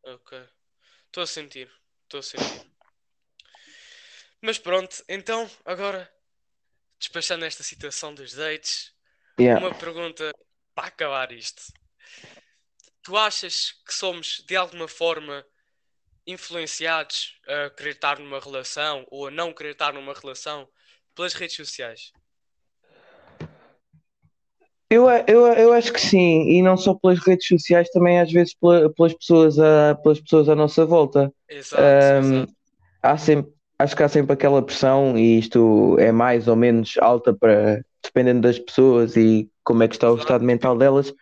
Ok. 0.03 0.37
Estou 1.07 1.23
a 1.23 1.27
sentir. 1.27 1.69
Estou 2.03 2.19
a 2.19 2.23
sentir. 2.23 2.70
Mas 4.41 4.57
pronto, 4.57 5.03
então, 5.07 5.49
agora, 5.65 6.11
despachando 6.99 7.45
esta 7.45 7.63
situação 7.63 8.13
dos 8.13 8.33
dates, 8.33 8.93
Yeah. 9.39 9.59
uma 9.65 9.73
pergunta 9.73 10.31
para 10.75 10.87
acabar 10.87 11.31
isto. 11.31 11.61
Tu 13.03 13.17
achas 13.17 13.71
que 13.85 13.93
somos, 13.93 14.43
de 14.47 14.55
alguma 14.55 14.87
forma, 14.87 15.45
influenciados 16.25 17.39
a 17.47 17.69
querer 17.71 17.91
estar 17.91 18.19
numa 18.19 18.39
relação 18.39 19.05
ou 19.09 19.27
a 19.27 19.31
não 19.31 19.53
querer 19.53 19.71
estar 19.71 19.93
numa 19.93 20.13
relação 20.13 20.67
pelas 21.15 21.33
redes 21.33 21.55
sociais? 21.55 22.11
Eu, 24.89 25.09
eu, 25.27 25.47
eu 25.53 25.73
acho 25.73 25.93
que 25.93 26.01
sim, 26.01 26.49
e 26.49 26.61
não 26.61 26.75
só 26.75 26.93
pelas 26.93 27.19
redes 27.19 27.47
sociais, 27.47 27.89
também 27.91 28.19
às 28.19 28.31
vezes 28.31 28.53
pela- 28.53 28.93
pelas 28.93 29.13
pessoas, 29.13 29.57
a, 29.57 29.95
pelas 29.95 30.19
pessoas 30.19 30.49
à 30.49 30.55
nossa 30.55 30.85
volta. 30.85 31.33
Exato, 31.47 31.81
Ahm, 31.81 32.41
exato. 32.41 32.55
há 33.01 33.17
sempre, 33.17 33.53
acho 33.81 33.95
que 33.95 34.03
há 34.03 34.09
sempre 34.09 34.33
aquela 34.33 34.61
pressão, 34.61 35.17
e 35.17 35.39
isto 35.39 35.97
é 35.99 36.11
mais 36.11 36.47
ou 36.47 36.55
menos 36.55 36.95
alta 36.99 37.33
para 37.33 37.81
dependendo 38.03 38.41
das 38.41 38.57
pessoas 38.57 39.15
e 39.15 39.49
como 39.63 39.83
é 39.83 39.87
que 39.87 39.95
está 39.95 40.11
o 40.11 40.17
estado 40.17 40.43
mental 40.43 40.77
delas, 40.77 41.13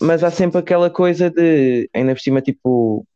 mas 0.00 0.24
há 0.24 0.30
sempre 0.30 0.58
aquela 0.58 0.90
coisa 0.90 1.30
de, 1.30 1.88
ainda 1.94 2.14
por 2.14 2.20
cima, 2.20 2.42
tipo, 2.42 3.06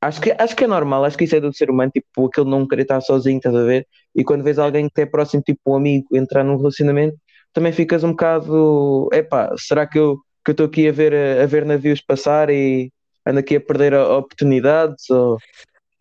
acho 0.00 0.20
que, 0.20 0.34
acho 0.38 0.54
que 0.54 0.64
é 0.64 0.66
normal, 0.66 1.04
acho 1.04 1.16
que 1.16 1.24
isso 1.24 1.34
é 1.36 1.40
do 1.40 1.52
ser 1.52 1.70
humano, 1.70 1.90
tipo, 1.90 2.26
aquele 2.26 2.48
não 2.50 2.66
querer 2.68 2.82
estar 2.82 3.00
sozinho, 3.00 3.38
estás 3.38 3.54
a 3.54 3.64
ver? 3.64 3.86
E 4.14 4.22
quando 4.22 4.44
vês 4.44 4.58
alguém 4.58 4.88
que 4.88 5.00
é 5.00 5.06
próximo, 5.06 5.42
tipo 5.42 5.60
um 5.66 5.76
amigo, 5.76 6.06
entrar 6.14 6.44
num 6.44 6.56
relacionamento, 6.56 7.16
também 7.52 7.72
ficas 7.72 8.04
um 8.04 8.10
bocado, 8.10 9.08
epá, 9.12 9.54
será 9.56 9.86
que 9.86 9.98
eu 9.98 10.18
que 10.44 10.50
eu 10.50 10.52
estou 10.52 10.66
aqui 10.66 10.88
a 10.88 10.92
ver, 10.92 11.12
a 11.42 11.46
ver 11.46 11.64
navios 11.64 12.00
passar 12.00 12.50
e 12.50 12.92
ando 13.26 13.40
aqui 13.40 13.56
a 13.56 13.60
perder 13.60 13.94
a- 13.94 14.16
oportunidades? 14.16 15.10
Ou... 15.10 15.38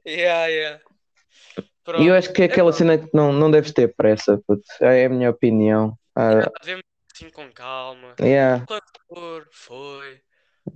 Yeah, 0.06 0.45
yeah. 0.45 0.80
E 1.88 1.91
Pronto. 1.91 2.04
eu 2.04 2.15
acho 2.15 2.34
que 2.34 2.41
é 2.41 2.45
aquela 2.45 2.74
cena 2.74 2.98
que 2.98 3.10
não, 3.13 3.32
não 3.32 3.52
deves 3.52 3.71
ter 3.71 3.93
pressa, 3.95 4.41
puto. 4.48 4.63
É 4.82 5.06
a 5.06 5.10
minha 5.10 5.30
opinião. 5.30 5.98
Ah, 6.15 6.32
Yeah, 6.32 6.52
devemos 6.62 6.84
assim 7.13 7.30
com 7.30 7.52
calma. 7.52 8.15
yeah. 8.19 8.65
Quando 8.65 8.82
for, 9.08 9.48
foi. 9.52 10.21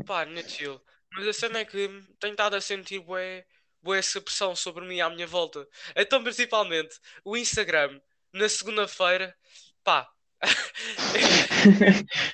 Pá, 0.05 0.25
na 0.25 0.43
chill. 0.43 0.79
Mas 1.13 1.27
a 1.27 1.33
cena 1.33 1.59
é 1.59 1.65
que 1.65 1.87
tenho 2.19 2.31
estado 2.33 2.55
a 2.55 2.61
sentir 2.61 2.99
bué, 2.99 3.43
bué 3.81 3.97
essa 3.97 4.21
pressão 4.21 4.55
sobre 4.55 4.85
mim 4.85 5.01
à 5.01 5.09
minha 5.09 5.25
volta. 5.25 5.67
Então, 5.95 6.23
principalmente, 6.23 6.95
o 7.25 7.35
Instagram, 7.35 7.99
na 8.31 8.47
segunda-feira, 8.47 9.35
pá. 9.83 10.07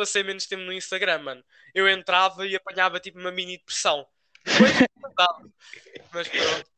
passei 0.00 0.22
menos 0.22 0.46
tempo 0.46 0.62
no 0.62 0.72
Instagram, 0.72 1.18
mano. 1.18 1.44
Eu 1.74 1.86
entrava 1.86 2.46
e 2.46 2.56
apanhava 2.56 2.98
tipo 2.98 3.18
uma 3.18 3.30
mini 3.30 3.58
depressão. 3.58 4.06
Depois. 4.46 4.72
Mas 6.12 6.28
pronto. 6.28 6.70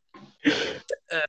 Ah, 1.10 1.24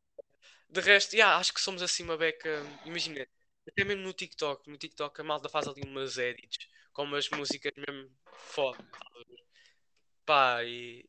de 0.70 0.82
resto, 0.82 1.14
yeah, 1.16 1.38
acho 1.38 1.54
que 1.54 1.62
somos 1.62 1.82
assim 1.82 2.04
uma 2.04 2.18
beca. 2.18 2.50
Imagina, 2.86 3.28
até 3.68 3.84
mesmo 3.86 4.04
no 4.04 4.14
TikTok. 4.14 4.70
No 4.70 4.78
TikTok 4.78 5.22
a 5.22 5.24
malta 5.24 5.50
faz 5.50 5.68
ali 5.68 5.82
umas 5.84 6.18
edits 6.18 6.68
com 6.94 7.04
umas 7.04 7.30
músicas 7.30 7.74
mesmo 7.78 8.12
foda. 8.34 8.84
Pá, 10.26 10.64
e 10.64 11.06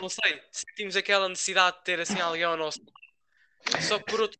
não 0.00 0.08
sei, 0.08 0.42
sentimos 0.52 0.96
aquela 0.96 1.28
necessidade 1.28 1.78
de 1.78 1.84
ter 1.84 2.00
assim 2.00 2.20
alguém 2.20 2.44
ao 2.44 2.56
nosso. 2.56 2.80
Só 3.80 3.98
que 3.98 4.06
por 4.06 4.20
outro 4.20 4.38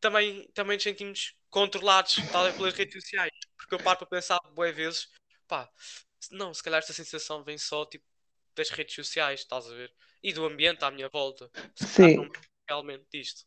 também, 0.00 0.48
também 0.54 0.76
nos 0.76 0.84
sentimos 0.84 1.34
controlados 1.50 2.16
talvez 2.32 2.56
pelas 2.56 2.74
redes 2.74 3.02
sociais. 3.02 3.32
Porque 3.56 3.74
eu 3.74 3.80
paro 3.80 3.98
para 3.98 4.08
pensar 4.08 4.38
bué 4.54 4.72
vezes, 4.72 5.08
pá, 5.48 5.70
não, 6.30 6.52
se 6.54 6.62
calhar 6.62 6.78
esta 6.80 6.92
sensação 6.92 7.44
vem 7.44 7.58
só 7.58 7.86
tipo 7.86 8.04
das 8.56 8.70
redes 8.70 8.94
sociais, 8.94 9.40
estás 9.40 9.66
a 9.66 9.74
ver? 9.74 9.90
E 10.22 10.32
do 10.32 10.44
ambiente 10.46 10.84
à 10.84 10.90
minha 10.90 11.08
volta. 11.08 11.50
Sim. 11.74 12.28
realmente 12.68 13.04
disto. 13.12 13.42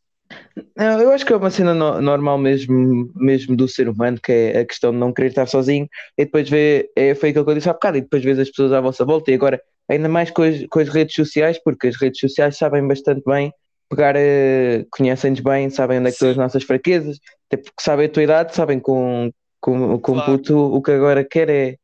Não, 0.76 1.00
eu 1.00 1.10
acho 1.10 1.24
que 1.26 1.32
é 1.32 1.36
uma 1.36 1.50
cena 1.50 1.74
no- 1.74 2.00
normal 2.00 2.38
mesmo, 2.38 3.10
mesmo 3.14 3.56
do 3.56 3.66
ser 3.68 3.88
humano, 3.88 4.18
que 4.22 4.30
é 4.32 4.60
a 4.60 4.66
questão 4.66 4.92
de 4.92 4.98
não 4.98 5.12
querer 5.12 5.28
estar 5.28 5.46
sozinho 5.46 5.88
e 6.16 6.24
depois 6.24 6.48
ver, 6.48 6.90
é, 6.96 7.14
foi 7.14 7.30
aquilo 7.30 7.44
que 7.44 7.50
eu 7.50 7.54
disse 7.54 7.68
há 7.68 7.72
bocado, 7.72 7.98
e 7.98 8.00
depois 8.02 8.22
vês 8.22 8.38
as 8.38 8.48
pessoas 8.48 8.72
à 8.72 8.80
vossa 8.80 9.04
volta 9.04 9.30
e 9.30 9.34
agora 9.34 9.60
ainda 9.88 10.08
mais 10.08 10.30
com 10.30 10.42
as, 10.42 10.64
com 10.68 10.78
as 10.80 10.88
redes 10.88 11.14
sociais, 11.14 11.58
porque 11.62 11.88
as 11.88 11.96
redes 11.96 12.20
sociais 12.20 12.56
sabem 12.56 12.86
bastante 12.86 13.22
bem 13.26 13.52
pegar, 13.88 14.14
eh, 14.16 14.84
conhecem-nos 14.90 15.40
bem, 15.40 15.70
sabem 15.70 15.98
onde 15.98 16.08
é 16.08 16.10
que 16.10 16.14
estão 16.16 16.30
as 16.30 16.36
nossas 16.36 16.62
fraquezas, 16.62 17.18
até 17.50 17.56
porque 17.56 17.80
sabem 17.82 18.06
a 18.06 18.08
tua 18.10 18.22
idade, 18.22 18.54
sabem 18.54 18.78
com, 18.78 19.32
com, 19.60 19.98
com 19.98 20.12
Claro. 20.14 20.38
puto 20.38 20.58
o 20.58 20.82
que 20.82 20.90
agora 20.92 21.24
quer 21.24 21.48
é, 21.48 21.76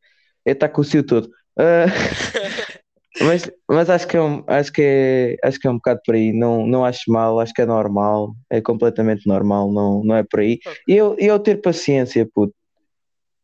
é 0.44 0.52
estar 0.52 0.68
com 0.68 0.82
o 0.82 0.84
cio 0.84 1.02
todo. 1.02 1.30
Ah, 1.58 1.86
Mas, 3.20 3.48
mas 3.68 3.88
acho 3.88 4.08
que 4.08 4.16
é 4.16 4.20
um, 4.20 4.42
acho 4.46 4.72
que 4.72 4.82
é, 4.82 5.36
acho 5.46 5.58
que 5.58 5.66
é 5.68 5.70
um 5.70 5.76
bocado 5.76 6.00
por 6.04 6.14
aí. 6.14 6.32
Não, 6.32 6.66
não 6.66 6.84
acho 6.84 7.10
mal, 7.10 7.38
acho 7.38 7.52
que 7.52 7.62
é 7.62 7.66
normal, 7.66 8.34
é 8.50 8.60
completamente 8.60 9.26
normal, 9.26 9.72
não, 9.72 10.02
não 10.02 10.16
é 10.16 10.24
por 10.24 10.40
aí. 10.40 10.58
E 10.88 10.94
eu, 10.96 11.14
eu 11.18 11.38
ter 11.38 11.60
paciência, 11.60 12.28
puto. 12.34 12.54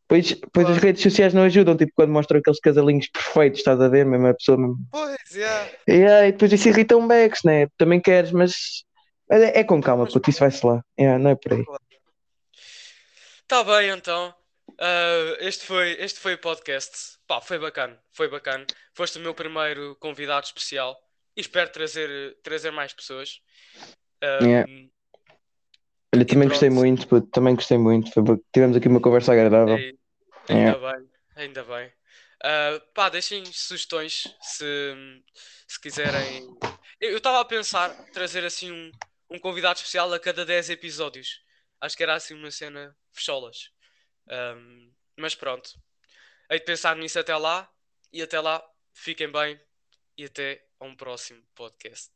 Pois, 0.09 0.35
pois 0.53 0.67
as 0.67 0.73
Claro. 0.73 0.87
redes 0.87 1.03
sociais 1.05 1.33
não 1.33 1.43
ajudam, 1.43 1.77
tipo 1.77 1.93
quando 1.95 2.11
mostram 2.11 2.41
aqueles 2.41 2.59
casalinhos 2.59 3.09
perfeitos, 3.09 3.61
estás 3.61 3.81
a 3.81 3.89
ver? 3.89 4.05
Mesmo 4.05 4.27
a 4.27 4.35
pessoa 4.35 4.59
mesmo. 4.59 4.79
Pois, 4.91 5.17
yeah. 5.33 5.71
E 5.87 6.33
depois 6.33 6.53
isso 6.53 6.69
irrita 6.69 6.97
um 6.97 7.07
becos, 7.07 7.43
né? 7.45 7.69
Também 7.79 8.01
queres, 8.01 8.33
mas 8.33 8.83
é, 9.31 9.61
é 9.61 9.65
com 9.65 9.81
calma, 9.81 10.05
puto, 10.05 10.29
isso 10.29 10.41
vai-se 10.41 10.67
lá. 10.67 10.83
Yeah, 10.99 11.17
não 11.23 11.31
é 11.31 11.37
por 11.37 11.53
aí. 11.53 11.65
Tá 13.47 13.63
bem, 13.63 13.91
então. 13.91 14.35
Ah, 14.81 15.37
este 15.41 15.65
foi, 15.67 15.93
este 16.01 16.19
foi 16.19 16.35
o 16.35 16.39
podcast. 16.39 17.19
Pá, 17.27 17.41
foi 17.41 17.59
bacana, 17.59 18.03
foi 18.13 18.29
bacana. 18.29 18.67
Foste 18.95 19.19
o 19.19 19.21
meu 19.21 19.35
primeiro 19.35 19.95
convidado 20.01 20.47
especial 20.47 20.97
e 21.37 21.41
espero 21.41 21.71
trazer, 21.71 22.39
trazer 22.43 22.71
mais 22.71 22.93
pessoas. 22.93 23.41
Ah, 24.23 24.39
Yeah. 24.43 24.71
Olha, 26.13 26.25
também 26.27 26.49
gostei 26.49 26.69
pronto. 26.69 26.81
muito, 26.81 27.07
puto, 27.09 27.27
também 27.29 27.55
gostei 27.55 27.79
muito. 27.79 28.11
Foi, 28.13 28.25
tivemos 28.53 28.77
aqui 28.77 28.89
uma 28.89 29.01
conversa 29.01 29.33
agradável. 29.33 29.79
e- 29.79 29.97
ainda 30.49 30.79
bem, 30.79 31.09
ainda 31.37 31.63
bem. 31.65 31.93
Ah, 32.43 32.83
pá, 32.95 33.09
deixem 33.09 33.45
sugestões 33.45 34.25
se, 34.41 34.65
se 35.69 35.81
quiserem. 35.81 36.49
Eu 37.01 37.17
estava 37.19 37.41
a 37.41 37.45
pensar 37.45 37.91
trazer 38.13 38.45
assim 38.45 38.73
um, 38.73 38.91
um 39.31 39.39
convidado 39.39 39.77
especial 39.77 40.13
a 40.13 40.19
cada 40.19 40.45
10 40.45 40.71
episódios. 40.71 41.43
Acho 41.81 41.97
que 41.97 42.03
era 42.03 42.15
assim 42.15 42.35
uma 42.35 42.51
cena 42.51 42.97
fecholas. 43.13 43.71
Ahm, 44.31 44.93
mas 45.19 45.35
pronto. 45.35 45.79
Hei 46.51 46.59
de 46.61 46.65
pensar 46.65 46.97
nisso 46.97 47.19
até 47.19 47.37
lá. 47.37 47.71
E 48.13 48.23
até 48.23 48.41
lá, 48.41 48.63
fiquem 48.95 49.31
bem. 49.31 49.61
E 50.17 50.25
até 50.25 50.67
a 50.81 50.85
um 50.87 50.97
próximo 50.97 51.43
podcast. 51.55 52.11